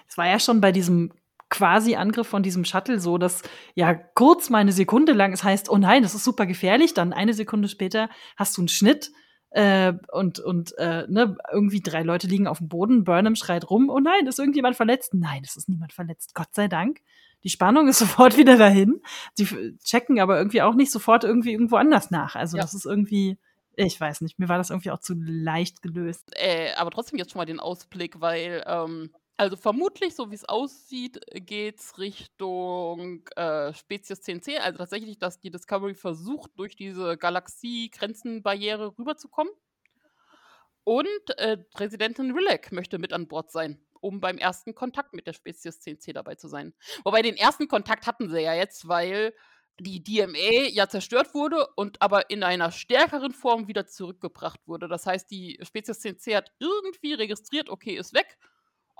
Es 0.08 0.18
war 0.18 0.28
ja 0.28 0.40
schon 0.40 0.62
bei 0.62 0.72
diesem 0.72 1.12
quasi 1.50 1.96
Angriff 1.96 2.28
von 2.28 2.44
diesem 2.44 2.66
Shuttle 2.66 3.00
so, 3.00 3.18
dass 3.18 3.42
ja 3.76 3.94
kurz 3.94 4.50
mal 4.50 4.60
eine 4.60 4.72
Sekunde 4.72 5.14
lang 5.14 5.34
es 5.34 5.44
heißt, 5.44 5.70
oh 5.70 5.78
nein, 5.78 6.04
das 6.04 6.16
ist 6.16 6.24
super 6.24 6.46
gefährlich, 6.46 6.94
dann 6.94 7.14
eine 7.14 7.34
Sekunde 7.34 7.68
später 7.68 8.10
hast 8.38 8.58
du 8.58 8.62
einen 8.62 8.68
Schnitt 8.68 9.12
äh, 9.52 9.94
und 10.12 10.40
und 10.40 10.78
äh, 10.78 11.06
ne, 11.08 11.38
irgendwie 11.52 11.82
drei 11.82 12.04
Leute 12.04 12.28
liegen 12.28 12.48
auf 12.48 12.60
dem 12.60 12.70
Boden, 12.70 13.04
Burnham 13.04 13.36
schreit 13.36 13.70
rum, 13.70 13.90
oh 13.90 14.00
nein, 14.00 14.28
ist 14.28 14.40
irgendjemand 14.40 14.76
verletzt? 14.76 15.14
Nein, 15.14 15.42
es 15.44 15.56
ist 15.56 15.70
niemand 15.70 15.94
verletzt, 15.94 16.36
Gott 16.36 16.54
sei 16.54 16.68
Dank. 16.68 17.02
Die 17.44 17.50
Spannung 17.50 17.88
ist 17.88 18.00
sofort 18.00 18.38
wieder 18.38 18.58
dahin. 18.58 19.02
Die 19.38 19.48
checken 19.84 20.20
aber 20.20 20.38
irgendwie 20.38 20.62
auch 20.62 20.76
nicht 20.76 20.92
sofort 20.92 21.24
irgendwie 21.24 21.52
irgendwo 21.52 21.78
anders 21.78 22.12
nach. 22.12 22.36
Also 22.36 22.58
ja. 22.58 22.64
das 22.64 22.74
ist 22.74 22.86
irgendwie 22.86 23.38
ich 23.86 24.00
weiß 24.00 24.22
nicht, 24.22 24.40
mir 24.40 24.50
war 24.50 24.58
das 24.58 24.72
irgendwie 24.72 24.92
auch 24.92 25.00
zu 25.00 25.14
leicht 25.16 25.82
gelöst. 25.82 26.32
Äh, 26.36 26.74
aber 26.76 26.92
trotzdem 26.92 27.18
jetzt 27.18 27.32
schon 27.32 27.40
mal 27.40 27.46
den 27.46 27.62
Ausblick, 27.62 28.20
weil 28.20 28.64
ähm, 28.68 29.12
also 29.40 29.56
vermutlich, 29.56 30.16
so 30.16 30.32
wie 30.32 30.36
es 30.36 30.44
aussieht, 30.44 31.22
geht 31.34 31.80
es 31.80 31.98
Richtung 31.98 33.26
äh, 33.38 33.74
Spezies 33.74 34.22
10C. 34.22 34.58
Also 34.58 34.80
tatsächlich, 34.80 35.18
dass 35.18 35.40
die 35.40 35.50
Discovery 35.50 35.96
versucht, 35.96 36.52
durch 36.58 36.76
diese 36.76 37.16
Galaxie-Grenzenbarriere 37.16 38.98
rüberzukommen. 39.00 39.54
Und 40.84 41.08
äh, 41.38 41.56
Präsidentin 41.56 42.32
Rilek 42.32 42.74
möchte 42.74 43.00
mit 43.00 43.14
an 43.14 43.30
Bord 43.30 43.50
sein, 43.50 43.80
um 44.02 44.20
beim 44.20 44.38
ersten 44.38 44.76
Kontakt 44.76 45.14
mit 45.14 45.26
der 45.26 45.34
Spezies 45.34 45.80
10C 45.80 46.12
dabei 46.12 46.36
zu 46.36 46.50
sein. 46.50 46.74
Wobei 47.06 47.22
den 47.22 47.38
ersten 47.38 47.70
Kontakt 47.70 48.08
hatten 48.08 48.30
sie 48.30 48.42
ja 48.42 48.54
jetzt, 48.54 48.90
weil 48.90 49.34
die 49.80 50.04
DMA 50.04 50.68
ja 50.68 50.90
zerstört 50.90 51.34
wurde 51.34 51.66
und 51.78 52.02
aber 52.02 52.30
in 52.30 52.44
einer 52.44 52.72
stärkeren 52.72 53.32
Form 53.32 53.70
wieder 53.70 53.88
zurückgebracht 53.88 54.60
wurde. 54.68 54.90
Das 54.90 55.06
heißt, 55.06 55.32
die 55.32 55.58
Spezies 55.64 56.04
10C 56.04 56.36
hat 56.36 56.52
irgendwie 56.60 57.14
registriert, 57.14 57.70
okay, 57.70 57.96
ist 57.96 58.14
weg 58.14 58.38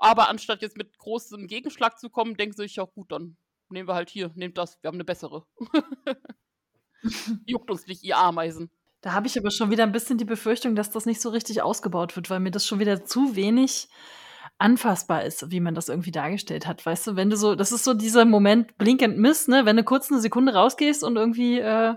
aber 0.00 0.28
anstatt 0.28 0.62
jetzt 0.62 0.76
mit 0.76 0.98
großem 0.98 1.46
Gegenschlag 1.46 1.98
zu 1.98 2.10
kommen, 2.10 2.36
denken 2.36 2.56
sie 2.56 2.62
sich 2.62 2.76
ja, 2.76 2.84
gut, 2.84 3.12
dann 3.12 3.36
nehmen 3.68 3.86
wir 3.86 3.94
halt 3.94 4.10
hier, 4.10 4.32
nehmt 4.34 4.58
das, 4.58 4.82
wir 4.82 4.88
haben 4.88 4.96
eine 4.96 5.04
bessere. 5.04 5.44
Juckt 7.46 7.70
uns 7.70 7.86
nicht, 7.86 8.02
ihr 8.02 8.16
Ameisen. 8.16 8.70
Da 9.02 9.12
habe 9.12 9.26
ich 9.26 9.38
aber 9.38 9.50
schon 9.50 9.70
wieder 9.70 9.84
ein 9.84 9.92
bisschen 9.92 10.18
die 10.18 10.24
Befürchtung, 10.24 10.74
dass 10.74 10.90
das 10.90 11.06
nicht 11.06 11.20
so 11.20 11.30
richtig 11.30 11.62
ausgebaut 11.62 12.16
wird, 12.16 12.28
weil 12.28 12.40
mir 12.40 12.50
das 12.50 12.66
schon 12.66 12.80
wieder 12.80 13.04
zu 13.04 13.36
wenig 13.36 13.88
anfassbar 14.58 15.24
ist, 15.24 15.50
wie 15.50 15.60
man 15.60 15.74
das 15.74 15.88
irgendwie 15.88 16.10
dargestellt 16.10 16.66
hat. 16.66 16.84
Weißt 16.84 17.06
du, 17.06 17.16
wenn 17.16 17.30
du 17.30 17.36
so, 17.36 17.54
das 17.54 17.72
ist 17.72 17.84
so 17.84 17.94
dieser 17.94 18.24
Moment 18.24 18.76
Blink 18.76 19.02
and 19.02 19.16
Miss, 19.18 19.48
ne? 19.48 19.64
Wenn 19.64 19.76
du 19.76 19.84
kurz 19.84 20.10
eine 20.10 20.20
Sekunde 20.20 20.54
rausgehst 20.54 21.02
und 21.02 21.16
irgendwie 21.16 21.58
äh, 21.58 21.94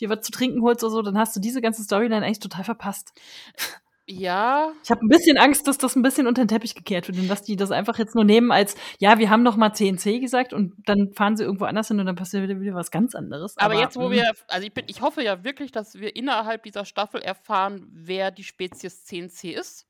dir 0.00 0.08
was 0.08 0.22
zu 0.22 0.32
trinken 0.32 0.62
holst 0.62 0.82
oder 0.82 0.92
so, 0.92 1.02
dann 1.02 1.18
hast 1.18 1.36
du 1.36 1.40
diese 1.40 1.60
ganze 1.60 1.82
Storyline 1.82 2.24
eigentlich 2.24 2.40
total 2.40 2.64
verpasst. 2.64 3.12
Ja. 4.08 4.72
Ich 4.84 4.90
habe 4.90 5.04
ein 5.04 5.08
bisschen 5.08 5.36
Angst, 5.36 5.66
dass 5.66 5.78
das 5.78 5.96
ein 5.96 6.02
bisschen 6.02 6.28
unter 6.28 6.42
den 6.42 6.48
Teppich 6.48 6.76
gekehrt 6.76 7.08
wird 7.08 7.18
und 7.18 7.28
dass 7.28 7.42
die 7.42 7.56
das 7.56 7.72
einfach 7.72 7.98
jetzt 7.98 8.14
nur 8.14 8.24
nehmen 8.24 8.52
als, 8.52 8.76
ja, 8.98 9.18
wir 9.18 9.30
haben 9.30 9.42
noch 9.42 9.56
mal 9.56 9.72
CNC 9.72 10.20
gesagt 10.20 10.52
und 10.52 10.74
dann 10.86 11.12
fahren 11.12 11.36
sie 11.36 11.42
irgendwo 11.42 11.64
anders 11.64 11.88
hin 11.88 11.98
und 11.98 12.06
dann 12.06 12.14
passiert 12.14 12.48
wieder, 12.48 12.74
was 12.74 12.92
ganz 12.92 13.16
anderes. 13.16 13.56
Aber, 13.56 13.74
Aber 13.74 13.82
jetzt, 13.82 13.96
wo 13.96 14.10
wir, 14.12 14.32
also 14.46 14.64
ich, 14.64 14.72
bin, 14.72 14.84
ich 14.86 15.00
hoffe 15.00 15.22
ja 15.22 15.42
wirklich, 15.42 15.72
dass 15.72 15.96
wir 15.96 16.14
innerhalb 16.14 16.62
dieser 16.62 16.84
Staffel 16.84 17.20
erfahren, 17.20 17.88
wer 17.90 18.30
die 18.30 18.44
Spezies 18.44 19.04
CNC 19.04 19.44
ist. 19.44 19.86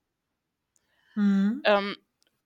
Mhm. 1.15 1.61
Ähm, 1.65 1.97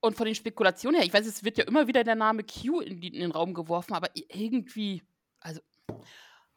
und 0.01 0.17
von 0.17 0.27
den 0.27 0.35
Spekulationen 0.35 0.97
her, 0.97 1.07
ich 1.07 1.15
weiß, 1.15 1.27
es 1.27 1.45
wird 1.45 1.57
ja 1.57 1.65
immer 1.65 1.87
wieder 1.87 2.03
der 2.03 2.17
Name 2.17 2.43
Q 2.43 2.81
in, 2.81 3.01
die, 3.01 3.09
in 3.09 3.21
den 3.21 3.31
Raum 3.31 3.55
geworfen, 3.55 3.95
aber 3.95 4.09
irgendwie, 4.15 5.03
also 5.39 5.61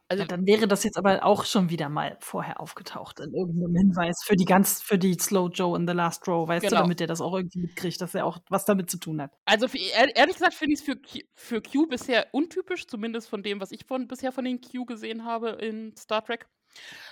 also 0.08 0.22
ja, 0.22 0.26
dann 0.26 0.46
wäre 0.46 0.68
das 0.68 0.84
jetzt 0.84 0.98
aber 0.98 1.24
auch 1.24 1.44
schon 1.44 1.70
wieder 1.70 1.88
mal 1.88 2.16
vorher 2.20 2.60
aufgetaucht 2.60 3.20
in 3.20 3.32
irgendeinem 3.32 3.74
Hinweis 3.74 4.22
für 4.24 4.36
die 4.36 4.44
ganz, 4.44 4.82
für 4.82 4.98
die 4.98 5.14
Slow 5.14 5.48
Joe 5.48 5.76
in 5.78 5.88
the 5.88 5.94
Last 5.94 6.28
Row, 6.28 6.46
weißt 6.46 6.62
genau. 6.62 6.76
du, 6.76 6.82
damit 6.82 7.00
der 7.00 7.06
das 7.06 7.20
auch 7.20 7.34
irgendwie 7.34 7.60
mitkriegt, 7.60 8.00
dass 8.00 8.14
er 8.14 8.26
auch 8.26 8.38
was 8.48 8.64
damit 8.64 8.90
zu 8.90 8.98
tun 8.98 9.22
hat. 9.22 9.32
Also 9.46 9.66
für, 9.68 9.78
ehrlich 9.78 10.34
gesagt 10.34 10.54
finde 10.54 10.74
ich 10.74 10.80
es 10.80 10.84
für, 10.84 10.96
für 11.34 11.62
Q 11.62 11.86
bisher 11.86 12.26
untypisch, 12.32 12.86
zumindest 12.86 13.28
von 13.28 13.42
dem, 13.42 13.60
was 13.60 13.72
ich 13.72 13.86
von, 13.86 14.06
bisher 14.06 14.32
von 14.32 14.44
den 14.44 14.60
Q 14.60 14.84
gesehen 14.84 15.24
habe 15.24 15.50
in 15.50 15.96
Star 15.96 16.22
Trek. 16.22 16.48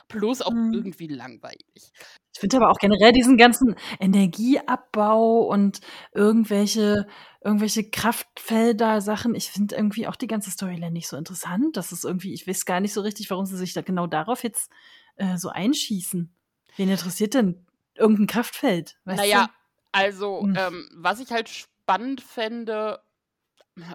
Plus 0.09 0.43
auch 0.43 0.53
mhm. 0.53 0.73
irgendwie 0.73 1.07
langweilig. 1.07 1.93
Ich 2.35 2.41
finde 2.41 2.57
aber 2.57 2.71
auch 2.71 2.79
generell 2.79 3.13
diesen 3.13 3.37
ganzen 3.37 3.77
Energieabbau 4.01 5.41
und 5.41 5.81
irgendwelche, 6.13 7.07
irgendwelche 7.43 7.89
Kraftfelder-Sachen, 7.91 9.35
ich 9.35 9.51
finde 9.51 9.77
irgendwie 9.77 10.07
auch 10.07 10.17
die 10.17 10.27
ganze 10.27 10.51
Storyline 10.51 10.91
nicht 10.91 11.09
so 11.09 11.17
interessant. 11.17 11.77
Das 11.77 11.93
ist 11.93 12.05
irgendwie, 12.05 12.33
ich 12.33 12.47
weiß 12.47 12.65
gar 12.65 12.81
nicht 12.81 12.93
so 12.93 13.03
richtig, 13.03 13.31
warum 13.31 13.47
sie 13.47 13.57
sich 13.57 13.75
da 13.75 13.83
genau 13.83 14.07
darauf 14.07 14.43
jetzt 14.43 14.71
äh, 15.17 15.37
so 15.37 15.51
einschießen. 15.51 16.35
Wen 16.77 16.89
interessiert 16.89 17.35
denn 17.35 17.67
irgendein 17.95 18.27
Kraftfeld? 18.27 18.97
Naja, 19.05 19.47
du? 19.47 19.53
also, 19.93 20.43
hm. 20.43 20.57
ähm, 20.57 20.89
was 20.95 21.21
ich 21.21 21.31
halt 21.31 21.49
spannend 21.49 22.23
fände, 22.23 23.01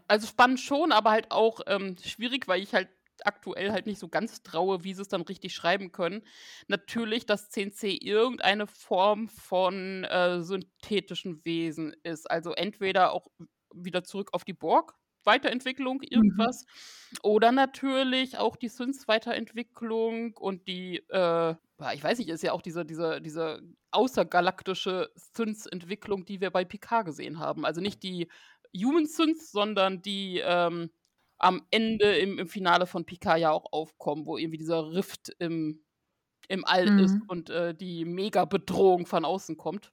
also 0.07 0.27
spannend 0.27 0.59
schon, 0.59 0.91
aber 0.91 1.11
halt 1.11 1.31
auch 1.31 1.61
ähm, 1.67 1.95
schwierig, 2.03 2.47
weil 2.47 2.61
ich 2.61 2.73
halt 2.73 2.89
aktuell 3.25 3.71
halt 3.71 3.85
nicht 3.85 3.99
so 3.99 4.07
ganz 4.07 4.43
traue, 4.43 4.83
wie 4.83 4.93
sie 4.93 5.01
es 5.01 5.07
dann 5.07 5.21
richtig 5.21 5.53
schreiben 5.53 5.91
können. 5.91 6.23
Natürlich, 6.67 7.25
dass 7.25 7.49
CNC 7.49 8.03
irgendeine 8.03 8.67
Form 8.67 9.27
von 9.27 10.03
äh, 10.03 10.41
synthetischen 10.41 11.43
Wesen 11.45 11.95
ist. 12.03 12.29
Also 12.29 12.51
entweder 12.51 13.13
auch 13.13 13.27
wieder 13.73 14.03
zurück 14.03 14.29
auf 14.33 14.43
die 14.43 14.53
Borg, 14.53 14.93
Weiterentwicklung, 15.23 15.97
mhm. 15.97 16.07
irgendwas. 16.09 16.65
Mhm. 16.65 17.17
Oder 17.23 17.51
natürlich 17.51 18.37
auch 18.37 18.55
die 18.55 18.69
Synths 18.69 19.07
Weiterentwicklung 19.07 20.35
und 20.37 20.67
die, 20.67 21.03
äh, 21.09 21.55
ich 21.93 22.03
weiß 22.03 22.17
nicht, 22.17 22.29
ist 22.29 22.43
ja 22.43 22.53
auch 22.53 22.61
diese, 22.61 22.85
diese, 22.85 23.21
diese 23.21 23.61
außergalaktische 23.91 25.11
Synths-Entwicklung, 25.15 26.25
die 26.25 26.41
wir 26.41 26.49
bei 26.49 26.65
Picard 26.65 27.05
gesehen 27.05 27.39
haben. 27.39 27.65
Also 27.65 27.81
nicht 27.81 28.01
die 28.01 28.27
Human 28.75 29.05
Synths, 29.05 29.51
sondern 29.51 30.01
die 30.01 30.41
ähm, 30.43 30.89
am 31.39 31.63
Ende 31.71 32.17
im, 32.17 32.39
im 32.39 32.47
Finale 32.47 32.87
von 32.87 33.05
Picard 33.05 33.39
ja 33.39 33.51
auch 33.51 33.71
aufkommen, 33.71 34.25
wo 34.25 34.37
irgendwie 34.37 34.57
dieser 34.57 34.91
Rift 34.91 35.29
im, 35.39 35.83
im 36.47 36.65
All 36.65 36.89
mhm. 36.89 36.99
ist 36.99 37.17
und 37.27 37.49
äh, 37.49 37.75
die 37.75 38.05
Mega-Bedrohung 38.05 39.05
von 39.05 39.25
außen 39.25 39.57
kommt. 39.57 39.91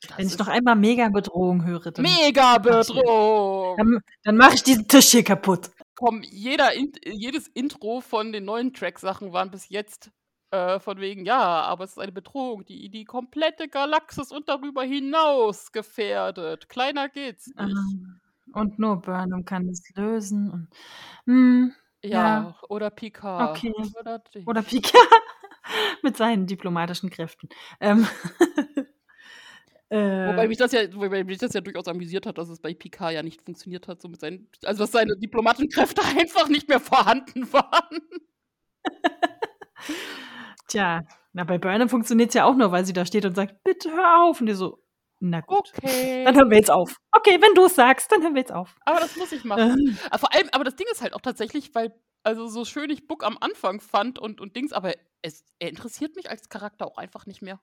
Das 0.00 0.18
Wenn 0.18 0.26
ich 0.26 0.38
noch 0.38 0.48
einmal 0.48 0.74
Mega-Bedrohung 0.76 1.64
höre, 1.64 1.92
dann. 1.92 2.02
Mega-Bedrohung! 2.02 3.76
Dann, 3.76 4.00
dann 4.24 4.36
mache 4.36 4.56
ich 4.56 4.62
diesen 4.62 4.88
Tisch 4.88 5.10
hier 5.10 5.22
kaputt. 5.22 5.70
Komm, 5.94 6.22
jeder, 6.22 6.70
jedes 7.04 7.46
Intro 7.48 8.00
von 8.00 8.32
den 8.32 8.44
neuen 8.44 8.72
Track-Sachen 8.72 9.32
waren 9.32 9.50
bis 9.50 9.68
jetzt 9.68 10.10
äh, 10.50 10.80
von 10.80 10.98
wegen, 10.98 11.24
ja, 11.24 11.62
aber 11.62 11.84
es 11.84 11.92
ist 11.92 11.98
eine 11.98 12.12
Bedrohung, 12.12 12.64
die 12.64 12.90
die 12.90 13.04
komplette 13.04 13.68
Galaxis 13.68 14.32
und 14.32 14.48
darüber 14.48 14.82
hinaus 14.82 15.72
gefährdet. 15.72 16.68
Kleiner 16.68 17.08
geht's 17.08 17.46
nicht. 17.46 17.58
Ah. 17.58 18.20
Und 18.52 18.78
nur 18.78 19.00
Burnham 19.00 19.44
kann 19.44 19.68
es 19.68 19.82
lösen. 19.94 20.50
Und, 20.50 20.68
hm, 21.26 21.72
ja, 22.02 22.10
ja, 22.10 22.56
oder 22.68 22.90
Picard. 22.90 23.56
Okay. 23.56 23.72
Oder, 24.00 24.22
oder 24.46 24.62
Picard 24.62 24.96
mit 26.02 26.16
seinen 26.16 26.46
diplomatischen 26.46 27.10
Kräften. 27.10 27.48
Ähm. 27.80 28.06
Wobei 29.92 30.48
mich, 30.48 30.56
das 30.56 30.72
ja, 30.72 30.90
wobei 30.94 31.22
mich 31.22 31.36
das 31.36 31.52
ja 31.52 31.60
durchaus 31.60 31.86
amüsiert 31.86 32.24
hat, 32.24 32.38
dass 32.38 32.48
es 32.48 32.60
bei 32.60 32.72
Picard 32.72 33.12
ja 33.12 33.22
nicht 33.22 33.42
funktioniert 33.42 33.88
hat, 33.88 34.00
so 34.00 34.08
mit 34.08 34.20
seinen, 34.20 34.48
also 34.64 34.84
dass 34.84 34.92
seine 34.92 35.18
diplomatischen 35.18 35.68
Kräfte 35.68 36.00
einfach 36.18 36.48
nicht 36.48 36.66
mehr 36.66 36.80
vorhanden 36.80 37.52
waren. 37.52 38.00
Tja, 40.66 41.02
na, 41.34 41.44
bei 41.44 41.58
Burnham 41.58 41.90
funktioniert 41.90 42.30
es 42.30 42.34
ja 42.34 42.46
auch 42.46 42.56
nur, 42.56 42.72
weil 42.72 42.86
sie 42.86 42.94
da 42.94 43.04
steht 43.04 43.26
und 43.26 43.34
sagt, 43.34 43.62
bitte 43.64 43.90
hör 43.90 44.24
auf. 44.24 44.40
Und 44.40 44.46
die 44.46 44.54
so, 44.54 44.82
na 45.22 45.40
gut. 45.40 45.72
Okay. 45.78 46.24
Dann 46.24 46.34
hören 46.34 46.50
wir 46.50 46.56
jetzt 46.56 46.70
auf. 46.70 46.96
Okay, 47.12 47.40
wenn 47.40 47.54
du 47.54 47.66
es 47.66 47.76
sagst, 47.76 48.10
dann 48.10 48.22
hören 48.22 48.34
wir 48.34 48.40
jetzt 48.40 48.52
auf. 48.52 48.74
Aber 48.84 48.98
das 48.98 49.16
muss 49.16 49.32
ich 49.32 49.44
machen. 49.44 49.62
Ähm. 50.12 50.18
Vor 50.18 50.34
allem, 50.34 50.48
aber 50.52 50.64
das 50.64 50.74
Ding 50.76 50.86
ist 50.90 51.00
halt 51.00 51.14
auch 51.14 51.20
tatsächlich, 51.20 51.74
weil, 51.74 51.94
also 52.24 52.46
so 52.46 52.64
schön 52.64 52.90
ich 52.90 53.06
Book 53.06 53.24
am 53.24 53.38
Anfang 53.40 53.80
fand 53.80 54.18
und, 54.18 54.40
und 54.40 54.56
Dings, 54.56 54.72
aber 54.72 54.94
es, 55.22 55.44
er 55.58 55.68
interessiert 55.68 56.16
mich 56.16 56.28
als 56.30 56.48
Charakter 56.48 56.86
auch 56.86 56.98
einfach 56.98 57.26
nicht 57.26 57.40
mehr. 57.40 57.60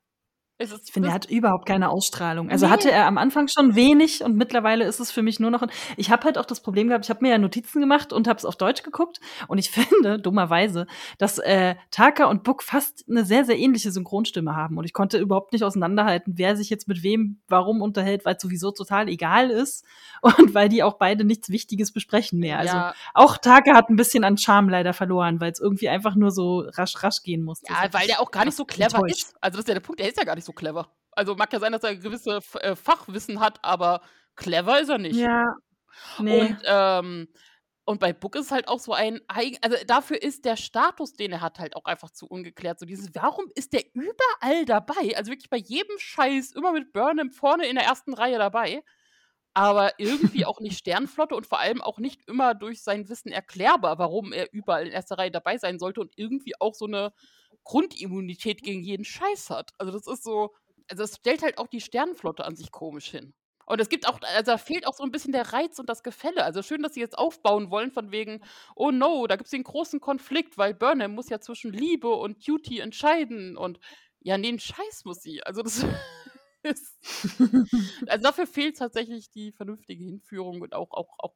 Ist, 0.62 0.74
ich 0.88 0.92
finde, 0.92 1.08
er 1.08 1.14
hat 1.14 1.30
überhaupt 1.30 1.66
keine 1.66 1.90
Ausstrahlung. 1.90 2.50
Also 2.50 2.66
nee. 2.66 2.72
hatte 2.74 2.92
er 2.92 3.08
am 3.08 3.18
Anfang 3.18 3.48
schon 3.48 3.76
wenig 3.76 4.26
und 4.26 4.36
mittlerweile 4.36 4.84
ist 4.84 5.00
es 5.00 5.10
für 5.10 5.22
mich 5.22 5.40
nur 5.40 5.52
noch. 5.52 5.62
Ein 5.62 5.72
ich 5.96 6.12
habe 6.12 6.26
halt 6.26 6.38
auch 6.38 6.46
das 6.46 6.60
Problem 6.60 6.90
gehabt, 6.90 7.06
ich 7.06 7.10
habe 7.10 7.22
mir 7.22 7.32
ja 7.32 7.38
Notizen 7.38 7.80
gemacht 7.80 8.12
und 8.12 8.28
habe 8.28 8.38
es 8.38 8.44
auf 8.44 8.58
Deutsch 8.58 8.84
geguckt 8.84 9.22
und 9.48 9.58
ich 9.58 9.72
finde, 9.72 10.20
dummerweise, 10.20 10.86
dass 11.18 11.38
äh, 11.38 11.76
Taka 11.92 12.26
und 12.26 12.44
Book 12.44 12.62
fast 12.62 13.06
eine 13.10 13.24
sehr, 13.24 13.46
sehr 13.46 13.58
ähnliche 13.58 13.90
Synchronstimme 13.90 14.54
haben 14.54 14.78
und 14.78 14.84
ich 14.84 14.92
konnte 14.92 15.18
überhaupt 15.18 15.54
nicht 15.54 15.64
auseinanderhalten, 15.64 16.34
wer 16.36 16.58
sich 16.58 16.70
jetzt 16.70 16.90
mit 16.90 17.04
wem 17.04 17.40
warum 17.48 17.82
unterhält, 17.82 18.26
weil 18.26 18.36
es 18.36 18.42
sowieso 18.42 18.72
total 18.72 19.08
egal 19.08 19.52
ist 19.52 19.86
und 20.22 20.54
weil 20.54 20.68
die 20.68 20.84
auch 20.84 20.98
beide 20.98 21.24
nichts 21.24 21.50
Wichtiges 21.50 21.94
besprechen 21.94 22.38
mehr. 22.38 22.60
Also 22.60 22.76
ja. 22.76 22.94
auch 23.14 23.38
Taka 23.38 23.76
hat 23.76 23.90
ein 23.90 23.96
bisschen 23.96 24.26
an 24.26 24.38
Charme 24.38 24.68
leider 24.68 24.92
verloren, 24.92 25.40
weil 25.40 25.54
es 25.54 25.62
irgendwie 25.62 25.88
einfach 25.88 26.16
nur 26.16 26.32
so 26.32 26.66
rasch, 26.68 27.02
rasch 27.02 27.24
gehen 27.24 27.44
musste. 27.44 27.72
Ja, 27.72 27.88
weil 27.94 28.08
der 28.08 28.20
auch 28.20 28.32
gar 28.32 28.44
nicht 28.44 28.58
so 28.58 28.66
clever 28.66 28.98
enttäuscht. 28.98 29.16
ist. 29.16 29.36
Also 29.40 29.56
das 29.56 29.64
ist 29.64 29.68
ja 29.70 29.74
der 29.76 29.82
Punkt, 29.82 30.02
der 30.02 30.10
ist 30.10 30.18
ja 30.18 30.26
gar 30.26 30.36
nicht 30.36 30.49
so 30.49 30.49
so 30.50 30.54
clever. 30.54 30.92
Also 31.12 31.36
mag 31.36 31.54
ja 31.54 31.60
sein, 31.60 31.72
dass 31.72 31.84
er 31.84 31.96
gewisse 31.96 32.40
äh, 32.62 32.76
Fachwissen 32.76 33.40
hat, 33.40 33.60
aber 33.64 34.02
clever 34.36 34.80
ist 34.80 34.90
er 34.90 34.98
nicht. 34.98 35.18
Ja. 35.18 35.56
Nee. 36.18 36.42
Und, 36.42 36.58
ähm, 36.66 37.28
und 37.86 38.00
bei 38.00 38.14
Book 38.14 38.36
ist 38.36 38.52
halt 38.52 38.68
auch 38.68 38.80
so 38.80 38.94
ein 38.94 39.20
also 39.28 39.78
dafür 39.88 40.22
ist 40.22 40.46
der 40.46 40.58
Status, 40.58 41.14
den 41.14 41.32
er 41.32 41.42
hat, 41.42 41.60
halt 41.60 41.76
auch 41.76 41.86
einfach 41.86 42.12
zu 42.12 42.28
ungeklärt. 42.28 42.80
So 42.80 42.86
dieses, 42.86 43.10
warum 43.16 43.46
ist 43.56 43.74
der 43.74 43.84
überall 43.94 44.66
dabei? 44.66 45.16
Also 45.16 45.32
wirklich 45.32 45.50
bei 45.50 45.58
jedem 45.58 45.98
Scheiß 45.98 46.52
immer 46.52 46.72
mit 46.72 46.94
Burnham 46.94 47.32
vorne 47.32 47.68
in 47.68 47.76
der 47.76 47.86
ersten 47.86 48.14
Reihe 48.14 48.38
dabei. 48.38 48.84
Aber 49.54 49.94
irgendwie 49.98 50.46
auch 50.46 50.60
nicht 50.60 50.78
Sternflotte 50.78 51.36
und 51.36 51.48
vor 51.48 51.60
allem 51.60 51.82
auch 51.82 52.00
nicht 52.00 52.28
immer 52.28 52.54
durch 52.56 52.84
sein 52.84 53.10
Wissen 53.10 53.32
erklärbar, 53.32 53.98
warum 54.00 54.34
er 54.34 54.54
überall 54.54 54.86
in 54.88 54.94
erster 54.94 55.18
Reihe 55.18 55.32
dabei 55.32 55.58
sein 55.58 55.80
sollte 55.80 56.02
und 56.02 56.14
irgendwie 56.16 56.54
auch 56.60 56.76
so 56.76 56.86
eine 56.86 57.12
Grundimmunität 57.64 58.64
gegen 58.64 58.82
jeden 58.84 59.06
Scheiß 59.06 59.50
hat. 59.50 59.72
Also 59.78 59.92
das 59.92 60.08
ist 60.08 60.24
so, 60.24 60.54
also 60.90 61.04
das 61.04 61.18
stellt 61.18 61.44
halt 61.44 61.58
auch 61.58 61.68
die 61.68 61.82
Sternenflotte 61.82 62.46
an 62.46 62.56
sich 62.56 62.72
komisch 62.72 63.10
hin. 63.10 63.34
Und 63.70 63.80
es 63.80 63.90
gibt 63.90 64.08
auch, 64.08 64.20
also 64.22 64.52
da 64.52 64.58
fehlt 64.58 64.88
auch 64.88 64.96
so 64.96 65.04
ein 65.04 65.12
bisschen 65.12 65.32
der 65.32 65.54
Reiz 65.54 65.78
und 65.78 65.88
das 65.88 66.02
Gefälle. 66.02 66.44
Also 66.44 66.64
schön, 66.64 66.82
dass 66.82 66.96
sie 66.96 67.02
jetzt 67.02 67.18
aufbauen 67.18 67.70
wollen, 67.70 67.92
von 67.92 68.12
wegen, 68.12 68.42
oh 68.76 68.90
no, 68.90 69.28
da 69.28 69.36
gibt 69.36 69.46
es 69.46 69.52
den 69.52 69.64
großen 69.64 70.00
Konflikt, 70.00 70.58
weil 70.58 70.74
Burnham 70.74 71.14
muss 71.14 71.30
ja 71.30 71.40
zwischen 71.40 71.72
Liebe 71.72 72.10
und 72.10 72.48
Duty 72.48 72.80
entscheiden. 72.80 73.56
Und 73.56 73.80
ja, 74.22 74.40
nee, 74.40 74.48
einen 74.48 74.60
Scheiß 74.60 75.06
muss 75.06 75.22
sie. 75.22 75.44
Also 75.44 75.62
das 75.62 75.86
ist. 76.64 76.98
also 78.08 78.24
dafür 78.24 78.48
fehlt 78.48 78.78
tatsächlich 78.78 79.30
die 79.30 79.52
vernünftige 79.52 80.04
Hinführung 80.04 80.62
und 80.62 80.74
auch, 80.74 80.92
auch, 80.92 81.16
auch 81.18 81.36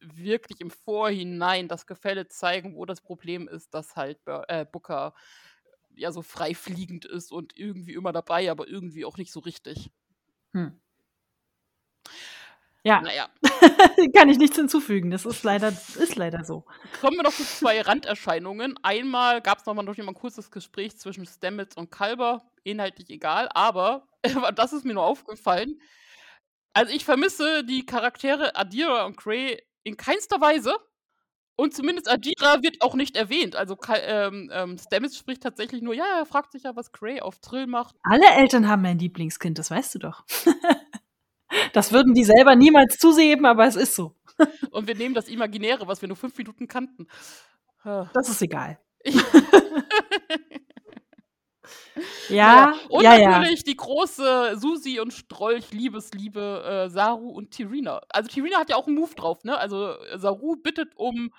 wirklich 0.00 0.60
im 0.60 0.70
Vorhinein 0.70 1.68
das 1.68 1.86
Gefälle 1.86 2.28
zeigen, 2.28 2.74
wo 2.76 2.84
das 2.84 3.00
Problem 3.00 3.48
ist, 3.48 3.72
dass 3.74 3.96
halt 3.96 4.18
äh, 4.26 4.64
Booker 4.64 5.14
ja 5.94 6.12
so 6.12 6.22
frei 6.22 6.54
fliegend 6.54 7.04
ist 7.04 7.32
und 7.32 7.56
irgendwie 7.56 7.94
immer 7.94 8.12
dabei, 8.12 8.50
aber 8.50 8.68
irgendwie 8.68 9.04
auch 9.04 9.16
nicht 9.16 9.32
so 9.32 9.40
richtig. 9.40 9.90
Hm. 10.52 10.80
Ja, 12.84 13.00
naja. 13.02 13.28
Kann 14.16 14.28
ich 14.28 14.38
nichts 14.38 14.56
hinzufügen. 14.56 15.10
Das 15.10 15.26
ist 15.26 15.42
leider, 15.42 15.68
ist 15.68 16.16
leider 16.16 16.44
so. 16.44 16.64
Kommen 17.00 17.16
wir 17.16 17.24
noch 17.24 17.32
zu 17.32 17.44
zwei 17.44 17.80
Randerscheinungen. 17.82 18.78
Einmal 18.82 19.42
gab 19.42 19.58
es 19.58 19.66
nochmal 19.66 19.84
noch 19.84 19.98
ein 19.98 20.14
kurzes 20.14 20.50
Gespräch 20.50 20.96
zwischen 20.96 21.26
Stamets 21.26 21.76
und 21.76 21.90
Kalber. 21.90 22.42
Inhaltlich 22.62 23.10
egal, 23.10 23.48
aber 23.52 24.07
das 24.54 24.72
ist 24.72 24.84
mir 24.84 24.94
nur 24.94 25.04
aufgefallen. 25.04 25.80
Also 26.72 26.92
ich 26.92 27.04
vermisse 27.04 27.64
die 27.64 27.84
Charaktere 27.86 28.54
Adira 28.56 29.04
und 29.04 29.16
Gray 29.16 29.60
in 29.82 29.96
keinster 29.96 30.40
Weise. 30.40 30.74
Und 31.56 31.74
zumindest 31.74 32.08
Adira 32.08 32.62
wird 32.62 32.82
auch 32.82 32.94
nicht 32.94 33.16
erwähnt. 33.16 33.56
Also 33.56 33.76
ähm, 33.92 34.48
ähm, 34.52 34.78
Stamets 34.78 35.16
spricht 35.16 35.42
tatsächlich 35.42 35.82
nur, 35.82 35.92
ja, 35.92 36.04
er 36.18 36.26
fragt 36.26 36.52
sich 36.52 36.62
ja, 36.62 36.76
was 36.76 36.92
Gray 36.92 37.20
auf 37.20 37.40
Trill 37.40 37.66
macht. 37.66 37.96
Alle 38.04 38.28
Eltern 38.36 38.68
haben 38.68 38.84
ein 38.84 38.98
Lieblingskind, 38.98 39.58
das 39.58 39.72
weißt 39.72 39.96
du 39.96 39.98
doch. 39.98 40.24
das 41.72 41.92
würden 41.92 42.14
die 42.14 42.22
selber 42.22 42.54
niemals 42.54 42.96
zusehen, 42.98 43.44
aber 43.44 43.66
es 43.66 43.74
ist 43.74 43.96
so. 43.96 44.14
Und 44.70 44.86
wir 44.86 44.94
nehmen 44.94 45.16
das 45.16 45.28
Imaginäre, 45.28 45.88
was 45.88 46.00
wir 46.00 46.06
nur 46.06 46.16
fünf 46.16 46.38
Minuten 46.38 46.68
kannten. 46.68 47.08
Das 47.82 48.28
ist 48.28 48.42
egal. 48.42 48.78
Ja, 52.28 52.36
ja. 52.36 52.74
Und 52.88 53.02
ja, 53.02 53.18
natürlich 53.18 53.60
ja. 53.60 53.64
die 53.66 53.76
große 53.76 54.58
Susi 54.58 55.00
und 55.00 55.12
Strolch 55.12 55.72
Liebesliebe 55.72 56.86
äh, 56.86 56.90
Saru 56.90 57.30
und 57.30 57.50
Tirina. 57.50 58.02
Also 58.08 58.28
Tirina 58.28 58.58
hat 58.58 58.70
ja 58.70 58.76
auch 58.76 58.86
einen 58.86 58.96
Move 58.96 59.14
drauf, 59.14 59.44
ne? 59.44 59.56
Also 59.58 59.94
Saru 60.16 60.56
bittet 60.56 60.94
um 60.96 61.32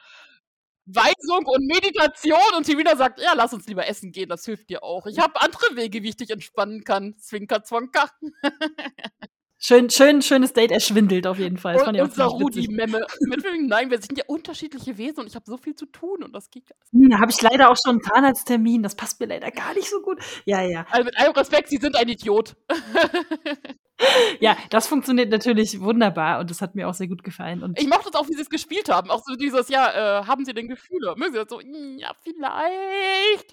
Weisung 0.85 1.45
und 1.45 1.67
Meditation 1.67 2.39
und 2.57 2.65
Tirina 2.65 2.95
sagt, 2.95 3.21
ja, 3.21 3.33
lass 3.35 3.53
uns 3.53 3.67
lieber 3.67 3.87
essen 3.87 4.11
gehen, 4.11 4.27
das 4.27 4.45
hilft 4.45 4.69
dir 4.69 4.83
auch. 4.83 5.05
Ich 5.05 5.19
habe 5.19 5.39
andere 5.39 5.75
Wege, 5.75 6.01
wie 6.01 6.09
ich 6.09 6.17
dich 6.17 6.31
entspannen 6.31 6.83
kann. 6.83 7.15
Zwinker, 7.17 7.63
zwonker. 7.63 8.09
Schön, 9.61 9.89
schön, 9.89 10.21
schönes 10.21 10.53
Date, 10.53 10.71
er 10.71 10.79
schwindelt 10.79 11.27
auf 11.27 11.37
jeden 11.37 11.57
Fall. 11.57 11.73
Das 11.73 11.85
und, 11.85 11.99
und 11.99 12.13
Saru, 12.13 12.49
die 12.49 12.69
Memme. 12.69 13.05
Mit 13.19 13.43
Nein, 13.67 13.91
wir 13.91 14.01
sind 14.01 14.17
ja 14.17 14.23
unterschiedliche 14.25 14.97
Wesen 14.97 15.19
und 15.19 15.27
ich 15.27 15.35
habe 15.35 15.43
so 15.45 15.57
viel 15.57 15.75
zu 15.75 15.85
tun 15.85 16.23
und 16.23 16.33
das 16.33 16.49
geht. 16.49 16.63
Hm, 16.93 17.19
habe 17.19 17.29
ich 17.29 17.41
leider 17.41 17.69
auch 17.69 17.75
schon 17.75 17.95
einen 17.95 18.01
Zahnarzttermin, 18.01 18.83
das 18.83 18.95
passt 18.95 19.19
mir 19.19 19.25
leider 19.25 19.51
gar 19.51 19.73
nicht 19.73 19.89
so 19.89 19.99
gut. 20.01 20.19
Ja, 20.45 20.61
ja. 20.61 20.85
Also 20.89 21.03
mit 21.03 21.19
allem 21.19 21.33
Respekt, 21.33 21.67
Sie 21.67 21.77
sind 21.77 21.97
ein 21.97 22.07
Idiot. 22.07 22.55
ja, 24.39 24.57
das 24.69 24.88
funktioniert 24.88 25.29
natürlich 25.29 25.79
wunderbar 25.81 26.39
und 26.39 26.49
das 26.49 26.62
hat 26.62 26.75
mir 26.75 26.88
auch 26.88 26.93
sehr 26.93 27.07
gut 27.07 27.23
gefallen. 27.23 27.63
Und 27.63 27.79
ich 27.79 27.88
mochte 27.88 28.09
es 28.09 28.15
auch, 28.15 28.27
wie 28.27 28.33
sie 28.33 28.41
es 28.41 28.49
gespielt 28.49 28.89
haben. 28.89 29.09
Auch 29.12 29.21
so 29.25 29.35
dieses, 29.35 29.69
ja, 29.69 30.21
äh, 30.21 30.25
haben 30.25 30.45
Sie 30.45 30.53
denn 30.53 30.67
Gefühle? 30.67 31.15
Mögen 31.17 31.33
Sie 31.33 31.39
das 31.39 31.49
so? 31.49 31.59
Ja, 31.97 32.12
vielleicht. 32.23 33.51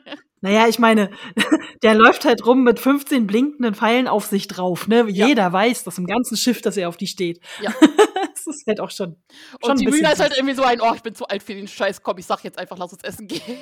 naja, 0.40 0.68
ich 0.68 0.78
meine, 0.78 1.10
der 1.82 1.94
läuft 1.94 2.24
halt 2.24 2.46
rum 2.46 2.62
mit 2.62 2.80
15 2.80 3.26
blinkenden 3.26 3.74
Pfeilen 3.74 4.08
auf 4.08 4.26
sich 4.26 4.48
drauf. 4.48 4.88
Ne? 4.88 5.06
Ja. 5.08 5.26
Jeder 5.26 5.52
weiß, 5.52 5.84
dass 5.84 5.98
im 5.98 6.06
ganzen 6.06 6.36
Schiff, 6.36 6.62
dass 6.62 6.76
er 6.76 6.88
auf 6.88 6.96
die 6.96 7.06
steht. 7.06 7.40
Ja. 7.60 7.72
das 7.80 8.46
ist 8.46 8.66
halt 8.66 8.80
auch 8.80 8.90
schon. 8.90 9.16
schon 9.62 9.72
und 9.72 9.80
die 9.80 9.86
Mühle 9.86 10.12
ist 10.12 10.20
halt 10.20 10.36
irgendwie 10.36 10.54
so 10.54 10.62
ein, 10.62 10.80
oh, 10.80 10.92
ich 10.94 11.02
bin 11.02 11.14
zu 11.14 11.26
alt 11.26 11.42
für 11.42 11.54
den 11.54 11.68
Scheiß, 11.68 12.02
komm, 12.02 12.18
ich 12.18 12.26
sag 12.26 12.42
jetzt 12.44 12.58
einfach, 12.58 12.78
lass 12.78 12.92
uns 12.92 13.04
essen 13.04 13.26
gehen. 13.26 13.58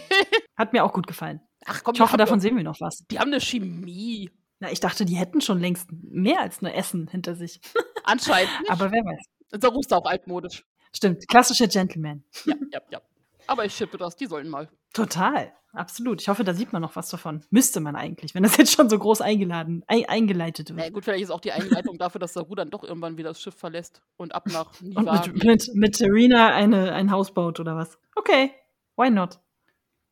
Hat 0.56 0.72
mir 0.72 0.84
auch 0.84 0.92
gut 0.92 1.06
gefallen. 1.06 1.40
Ach 1.64 1.82
komm, 1.82 1.94
ich 1.94 2.00
hoffe, 2.00 2.16
davon 2.16 2.40
sehen 2.40 2.56
wir 2.56 2.64
noch 2.64 2.80
was. 2.80 3.04
Die 3.10 3.18
haben 3.18 3.28
eine 3.28 3.40
Chemie. 3.40 4.30
Na, 4.60 4.72
ich 4.72 4.80
dachte, 4.80 5.04
die 5.04 5.14
hätten 5.14 5.40
schon 5.40 5.60
längst 5.60 5.88
mehr 5.92 6.40
als 6.40 6.62
nur 6.62 6.74
Essen 6.74 7.08
hinter 7.08 7.34
sich. 7.34 7.60
Anscheinend. 8.04 8.50
Nicht. 8.60 8.70
Aber 8.70 8.90
wer 8.90 9.04
weiß. 9.04 9.24
Unser 9.52 9.68
Ruf 9.68 9.86
ist 9.86 9.92
auch 9.92 10.04
altmodisch. 10.04 10.64
Stimmt, 10.92 11.28
klassischer 11.28 11.68
Gentleman. 11.68 12.24
Ja, 12.44 12.54
ja, 12.72 12.80
ja. 12.90 13.00
Aber 13.46 13.64
ich 13.64 13.74
schippe 13.74 13.96
das, 13.96 14.16
die 14.16 14.26
sollen 14.26 14.48
mal. 14.48 14.68
Total, 14.92 15.52
absolut. 15.72 16.20
Ich 16.20 16.28
hoffe, 16.28 16.44
da 16.44 16.54
sieht 16.54 16.72
man 16.72 16.82
noch 16.82 16.96
was 16.96 17.08
davon. 17.08 17.44
Müsste 17.50 17.80
man 17.80 17.96
eigentlich, 17.96 18.34
wenn 18.34 18.42
das 18.42 18.56
jetzt 18.56 18.72
schon 18.72 18.90
so 18.90 18.98
groß 18.98 19.20
eingeladen, 19.20 19.84
ein, 19.86 20.06
eingeleitet 20.06 20.70
wird. 20.70 20.78
Na 20.78 20.90
gut, 20.90 21.04
vielleicht 21.04 21.24
ist 21.24 21.30
auch 21.30 21.40
die 21.40 21.52
Einleitung 21.52 21.98
dafür, 21.98 22.18
dass 22.18 22.34
Saru 22.34 22.54
dann 22.54 22.70
doch 22.70 22.84
irgendwann 22.84 23.16
wieder 23.16 23.30
das 23.30 23.40
Schiff 23.40 23.54
verlässt 23.54 24.02
und 24.16 24.34
ab 24.34 24.46
nach 24.48 24.80
Niva 24.80 25.00
Und 25.00 25.34
mit, 25.34 25.44
mit, 25.44 25.74
mit 25.74 25.96
Serena 25.96 26.54
eine, 26.54 26.92
ein 26.92 27.10
Haus 27.10 27.32
baut 27.32 27.60
oder 27.60 27.76
was. 27.76 27.98
Okay, 28.16 28.52
why 28.96 29.10
not? 29.10 29.38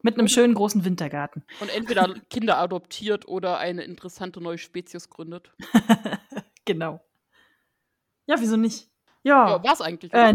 Mit 0.06 0.20
einem 0.20 0.28
schönen 0.28 0.54
großen 0.54 0.84
Wintergarten. 0.84 1.42
Und 1.60 1.68
entweder 1.68 2.14
Kinder 2.30 2.58
adoptiert 2.58 3.26
oder 3.26 3.58
eine 3.58 3.82
interessante 3.82 4.40
neue 4.40 4.56
Spezies 4.56 5.10
gründet. 5.10 5.50
genau. 6.64 7.00
Ja, 8.26 8.36
wieso 8.38 8.56
nicht? 8.56 8.88
Ja. 9.24 9.48
ja 9.48 9.64
war's 9.64 9.80
eigentlich. 9.80 10.14
Äh, 10.14 10.32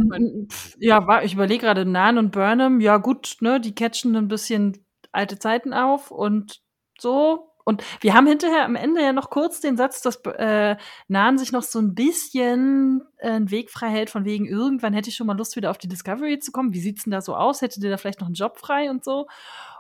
ja, 0.77 1.07
war, 1.07 1.23
ich 1.23 1.36
überlege 1.36 1.62
gerade, 1.62 1.86
Nan 1.86 2.17
und 2.17 2.34
Burnham, 2.34 2.81
ja 2.81 2.97
gut, 2.97 3.38
ne, 3.39 3.62
die 3.62 3.73
catchen 3.73 4.13
ein 4.17 4.27
bisschen 4.27 4.86
alte 5.13 5.39
Zeiten 5.39 5.71
auf 5.71 6.12
und 6.12 6.62
so. 6.99 7.51
Und 7.63 7.84
wir 8.02 8.13
haben 8.13 8.28
hinterher 8.28 8.65
am 8.65 8.76
Ende 8.76 9.02
ja 9.02 9.13
noch 9.13 9.30
kurz 9.30 9.60
den 9.60 9.78
Satz, 9.78 10.02
dass 10.02 10.17
äh, 10.26 10.76
Nan 11.08 11.38
sich 11.38 11.52
noch 11.52 11.63
so 11.63 11.80
ein 11.80 11.93
bisschen 11.95 13.04
äh, 13.17 13.30
einen 13.30 13.52
Weg 13.52 13.69
frei 13.69 13.89
hält, 13.89 14.10
von 14.10 14.26
wegen, 14.26 14.45
irgendwann 14.45 14.93
hätte 14.93 15.10
ich 15.10 15.15
schon 15.15 15.28
mal 15.28 15.38
Lust, 15.38 15.56
wieder 15.56 15.71
auf 15.71 15.78
die 15.78 15.88
Discovery 15.88 16.39
zu 16.39 16.52
kommen. 16.52 16.74
Wie 16.74 16.82
sieht's 16.82 17.04
denn 17.04 17.12
da 17.12 17.21
so 17.21 17.36
aus? 17.36 17.62
Hättet 17.62 17.84
ihr 17.84 17.89
da 17.89 17.97
vielleicht 17.97 18.19
noch 18.19 18.28
einen 18.28 18.36
Job 18.36 18.58
frei 18.58 18.89
und 18.89 19.04
so? 19.04 19.28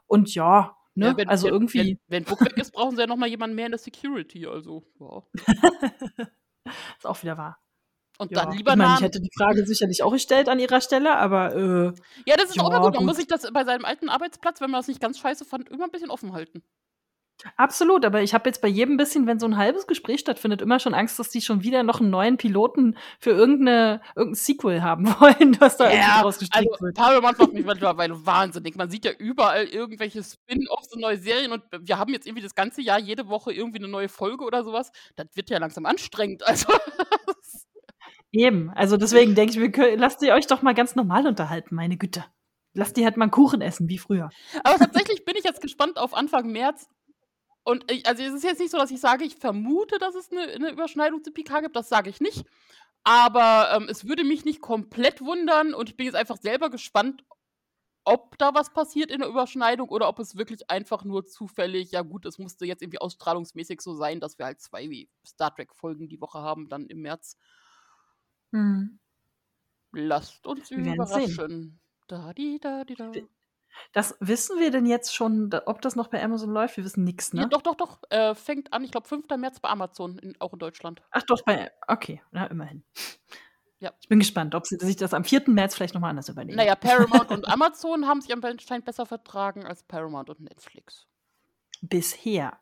Und 0.07 0.33
ja, 0.35 0.77
ne, 0.95 1.07
ja, 1.07 1.17
wenn, 1.17 1.29
also 1.29 1.47
wenn, 1.47 1.53
irgendwie. 1.53 1.79
Wenn, 1.79 1.99
wenn 2.07 2.23
Book 2.25 2.41
weg 2.41 2.57
ist, 2.57 2.71
brauchen 2.71 2.95
sie 2.95 3.01
ja 3.01 3.07
noch 3.07 3.17
mal 3.17 3.29
jemanden 3.29 3.55
mehr 3.55 3.65
in 3.65 3.71
der 3.71 3.79
Security, 3.79 4.45
also, 4.45 4.83
ja. 4.99 5.23
ist 6.97 7.07
auch 7.07 7.21
wieder 7.23 7.37
wahr. 7.37 7.59
Und 8.17 8.31
ja. 8.31 8.45
dann 8.45 8.55
lieber 8.55 8.73
ich, 8.73 8.77
mein, 8.77 8.95
ich 8.97 9.01
hätte 9.01 9.19
die 9.19 9.31
Frage 9.35 9.65
sicherlich 9.65 10.03
auch 10.03 10.11
gestellt 10.11 10.47
an 10.47 10.59
ihrer 10.59 10.79
Stelle, 10.79 11.17
aber 11.17 11.55
äh, 11.55 11.93
Ja, 12.27 12.37
das 12.37 12.49
ist 12.49 12.57
ja, 12.57 12.61
auch 12.61 12.69
immer 12.69 12.81
gut. 12.81 12.93
Man 12.93 13.05
muss 13.05 13.17
sich 13.17 13.25
das 13.25 13.51
bei 13.51 13.63
seinem 13.63 13.83
alten 13.83 14.09
Arbeitsplatz, 14.09 14.61
wenn 14.61 14.69
man 14.69 14.79
das 14.79 14.87
nicht 14.87 15.01
ganz 15.01 15.17
scheiße 15.17 15.43
fand, 15.43 15.69
immer 15.69 15.85
ein 15.85 15.91
bisschen 15.91 16.11
offen 16.11 16.33
halten. 16.33 16.61
Absolut, 17.55 18.05
aber 18.05 18.21
ich 18.21 18.33
habe 18.33 18.49
jetzt 18.49 18.61
bei 18.61 18.67
jedem 18.67 18.97
bisschen, 18.97 19.27
wenn 19.27 19.39
so 19.39 19.45
ein 19.45 19.57
halbes 19.57 19.87
Gespräch 19.87 20.19
stattfindet, 20.19 20.61
immer 20.61 20.79
schon 20.79 20.93
Angst, 20.93 21.17
dass 21.19 21.29
die 21.29 21.41
schon 21.41 21.63
wieder 21.63 21.83
noch 21.83 21.99
einen 21.99 22.09
neuen 22.09 22.37
Piloten 22.37 22.97
für 23.19 23.31
irgendeine, 23.31 24.01
irgendein 24.15 24.35
Sequel 24.35 24.83
haben 24.83 25.07
wollen, 25.19 25.59
was 25.59 25.77
da 25.77 25.85
ja, 25.85 25.91
irgendwie 25.91 26.23
rausgestrickt 26.23 26.71
also, 26.71 26.85
wird. 26.85 26.95
Paramount 26.95 27.39
macht 27.39 27.53
mich 27.53 27.65
mittlerweile 27.65 28.25
wahnsinnig. 28.25 28.75
Man 28.75 28.89
sieht 28.89 29.05
ja 29.05 29.11
überall 29.11 29.65
irgendwelche 29.65 30.23
Spin-offs 30.23 30.93
und 30.93 31.01
neue 31.01 31.17
Serien 31.17 31.51
und 31.51 31.63
wir 31.79 31.97
haben 31.97 32.13
jetzt 32.13 32.27
irgendwie 32.27 32.43
das 32.43 32.55
ganze 32.55 32.81
Jahr 32.81 32.99
jede 32.99 33.27
Woche 33.27 33.51
irgendwie 33.53 33.79
eine 33.79 33.87
neue 33.87 34.09
Folge 34.09 34.43
oder 34.43 34.63
sowas. 34.63 34.91
Das 35.15 35.27
wird 35.33 35.49
ja 35.49 35.57
langsam 35.57 35.85
anstrengend. 35.85 36.43
Also 36.51 36.73
Eben, 38.31 38.69
also 38.71 38.97
deswegen 38.97 39.35
denke 39.35 39.53
ich, 39.53 39.59
wir 39.59 39.97
lasst 39.97 40.21
ihr 40.21 40.33
euch 40.33 40.47
doch 40.47 40.61
mal 40.61 40.73
ganz 40.73 40.95
normal 40.95 41.27
unterhalten, 41.27 41.75
meine 41.75 41.97
Güte. 41.97 42.23
Lasst 42.73 42.95
die 42.95 43.03
halt 43.03 43.17
mal 43.17 43.25
einen 43.25 43.31
Kuchen 43.31 43.61
essen, 43.61 43.89
wie 43.89 43.97
früher. 43.97 44.29
Aber 44.63 44.77
tatsächlich 44.77 45.25
bin 45.25 45.35
ich 45.37 45.43
jetzt 45.43 45.61
gespannt 45.61 45.97
auf 45.97 46.13
Anfang 46.13 46.51
März. 46.51 46.87
Und 47.63 47.89
ich, 47.91 48.05
also 48.07 48.23
es 48.23 48.33
ist 48.33 48.43
jetzt 48.43 48.59
nicht 48.59 48.71
so, 48.71 48.77
dass 48.77 48.91
ich 48.91 48.99
sage, 48.99 49.23
ich 49.23 49.35
vermute, 49.35 49.99
dass 49.99 50.15
es 50.15 50.31
eine, 50.31 50.41
eine 50.43 50.71
Überschneidung 50.71 51.23
zu 51.23 51.31
PK 51.31 51.61
gibt, 51.61 51.75
das 51.75 51.89
sage 51.89 52.09
ich 52.09 52.19
nicht. 52.19 52.45
Aber 53.03 53.71
ähm, 53.75 53.87
es 53.89 54.07
würde 54.07 54.23
mich 54.23 54.45
nicht 54.45 54.61
komplett 54.61 55.21
wundern 55.21 55.73
und 55.73 55.89
ich 55.89 55.97
bin 55.97 56.05
jetzt 56.05 56.15
einfach 56.15 56.37
selber 56.37 56.69
gespannt, 56.69 57.23
ob 58.03 58.37
da 58.37 58.53
was 58.53 58.71
passiert 58.73 59.11
in 59.11 59.19
der 59.19 59.29
Überschneidung 59.29 59.89
oder 59.89 60.07
ob 60.07 60.19
es 60.19 60.35
wirklich 60.35 60.69
einfach 60.69 61.03
nur 61.03 61.25
zufällig, 61.25 61.91
ja 61.91 62.01
gut, 62.01 62.25
es 62.25 62.39
musste 62.39 62.65
jetzt 62.65 62.81
irgendwie 62.81 62.99
ausstrahlungsmäßig 62.99 63.81
so 63.81 63.95
sein, 63.95 64.19
dass 64.19 64.39
wir 64.39 64.45
halt 64.45 64.59
zwei 64.59 65.07
Star 65.25 65.53
Trek-Folgen 65.53 66.09
die 66.09 66.19
Woche 66.19 66.39
haben, 66.39 66.67
dann 66.67 66.87
im 66.87 67.01
März. 67.01 67.37
Mhm. 68.51 68.99
Lasst 69.93 70.47
uns 70.47 70.71
überraschen. 70.71 71.79
Da, 72.07 72.33
di, 72.33 72.59
da, 72.59 72.83
di, 72.83 72.95
da. 72.95 73.11
Das 73.93 74.15
wissen 74.19 74.59
wir 74.59 74.71
denn 74.71 74.85
jetzt 74.85 75.13
schon, 75.13 75.53
ob 75.65 75.81
das 75.81 75.95
noch 75.95 76.07
bei 76.07 76.23
Amazon 76.23 76.51
läuft? 76.51 76.77
Wir 76.77 76.83
wissen 76.83 77.03
nichts, 77.03 77.33
ne? 77.33 77.41
Ja, 77.41 77.47
doch, 77.47 77.61
doch, 77.61 77.75
doch. 77.75 77.99
Äh, 78.09 78.35
fängt 78.35 78.71
an, 78.73 78.83
ich 78.83 78.91
glaube, 78.91 79.07
5. 79.07 79.25
März 79.37 79.59
bei 79.59 79.69
Amazon, 79.69 80.17
in, 80.19 80.39
auch 80.39 80.53
in 80.53 80.59
Deutschland. 80.59 81.01
Ach 81.11 81.23
doch, 81.23 81.41
bei. 81.43 81.71
Okay, 81.87 82.21
na, 82.31 82.45
immerhin. 82.47 82.83
Ja. 83.79 83.91
Ich 83.99 84.07
bin 84.07 84.19
gespannt, 84.19 84.53
ob 84.53 84.67
sie 84.67 84.77
sich 84.77 84.95
das 84.95 85.13
am 85.13 85.23
4. 85.23 85.43
März 85.47 85.75
vielleicht 85.75 85.93
nochmal 85.93 86.11
anders 86.11 86.29
überlegen. 86.29 86.55
Naja, 86.55 86.75
Paramount 86.75 87.31
und 87.31 87.47
Amazon 87.51 88.07
haben 88.07 88.21
sich 88.21 88.31
anscheinend 88.33 88.85
besser 88.85 89.05
vertragen 89.05 89.65
als 89.65 89.83
Paramount 89.83 90.29
und 90.29 90.39
Netflix. 90.41 91.07
Bisher. 91.81 92.59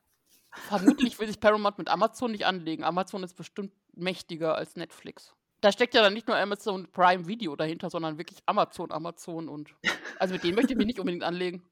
Vermutlich 0.52 1.20
will 1.20 1.28
sich 1.28 1.40
Paramount 1.40 1.78
mit 1.78 1.90
Amazon 1.90 2.32
nicht 2.32 2.46
anlegen. 2.46 2.84
Amazon 2.84 3.24
ist 3.24 3.36
bestimmt 3.36 3.74
mächtiger 3.94 4.56
als 4.56 4.76
Netflix 4.76 5.36
da 5.62 5.72
steckt 5.72 5.94
ja 5.94 6.02
dann 6.02 6.14
nicht 6.14 6.28
nur 6.28 6.38
Amazon 6.38 6.88
Prime 6.92 7.28
Video 7.28 7.56
dahinter, 7.56 7.90
sondern 7.90 8.18
wirklich 8.18 8.40
Amazon, 8.46 8.92
Amazon 8.92 9.50
und. 9.50 9.76
Also 10.18 10.34
mit 10.34 10.44
denen 10.44 10.56
möchte 10.56 10.74
ich 10.74 10.78
mich 10.78 10.88
nicht 10.88 11.00
unbedingt 11.00 11.24
anlegen. 11.24 11.64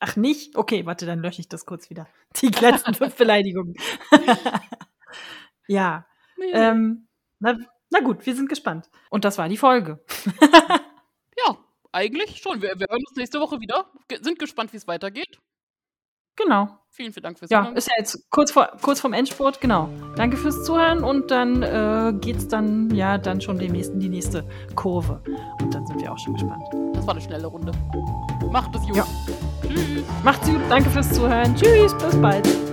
Ach 0.00 0.16
nicht? 0.16 0.56
Okay, 0.56 0.84
warte, 0.84 1.06
dann 1.06 1.20
lösche 1.20 1.40
ich 1.40 1.48
das 1.48 1.64
kurz 1.64 1.88
wieder. 1.88 2.08
Die 2.40 2.48
letzten 2.48 2.94
fünf 2.94 3.14
Beleidigungen. 3.18 3.74
ja. 5.68 6.06
Nee. 6.36 6.50
Ähm, 6.52 7.06
na, 7.38 7.56
na, 7.90 8.00
gut, 8.00 8.26
wir 8.26 8.34
sind 8.34 8.48
gespannt. 8.48 8.90
Und 9.10 9.24
das 9.24 9.38
war 9.38 9.48
die 9.48 9.56
Folge. 9.56 10.04
ja, 11.38 11.56
eigentlich 11.92 12.38
schon. 12.38 12.62
Wir, 12.62 12.78
wir 12.80 12.86
hören 12.90 13.04
uns 13.06 13.16
nächste 13.16 13.38
Woche 13.38 13.60
wieder. 13.60 13.92
Sind 14.22 14.38
gespannt, 14.38 14.72
wie 14.72 14.78
es 14.78 14.88
weitergeht. 14.88 15.38
Genau. 16.36 16.68
Vielen, 16.94 17.12
vielen 17.12 17.24
Dank 17.24 17.38
fürs 17.38 17.48
Zuhören. 17.48 17.72
Ja, 17.72 17.72
ist 17.72 17.88
ja 17.88 17.94
jetzt 17.96 18.30
kurz, 18.30 18.52
vor, 18.52 18.70
kurz 18.82 19.00
vorm 19.00 19.14
Endspurt, 19.14 19.62
genau. 19.62 19.88
Danke 20.14 20.36
fürs 20.36 20.62
Zuhören 20.62 21.02
und 21.02 21.30
dann 21.30 21.62
äh, 21.62 22.12
geht's 22.20 22.48
dann 22.48 22.94
ja 22.94 23.16
dann 23.16 23.40
schon 23.40 23.58
demnächst 23.58 23.92
in 23.92 24.00
die 24.00 24.10
nächste 24.10 24.44
Kurve. 24.74 25.22
Und 25.62 25.74
dann 25.74 25.86
sind 25.86 26.02
wir 26.02 26.12
auch 26.12 26.18
schon 26.18 26.34
gespannt. 26.34 26.62
Das 26.92 27.06
war 27.06 27.14
eine 27.14 27.22
schnelle 27.22 27.46
Runde. 27.46 27.72
Macht 28.50 28.76
es 28.76 28.82
gut. 28.82 28.96
Ja. 28.96 29.06
Tschüss. 29.66 30.04
Macht's 30.22 30.46
gut, 30.46 30.60
danke 30.68 30.90
fürs 30.90 31.10
Zuhören. 31.12 31.54
Tschüss, 31.56 31.94
bis 31.96 32.20
bald. 32.20 32.71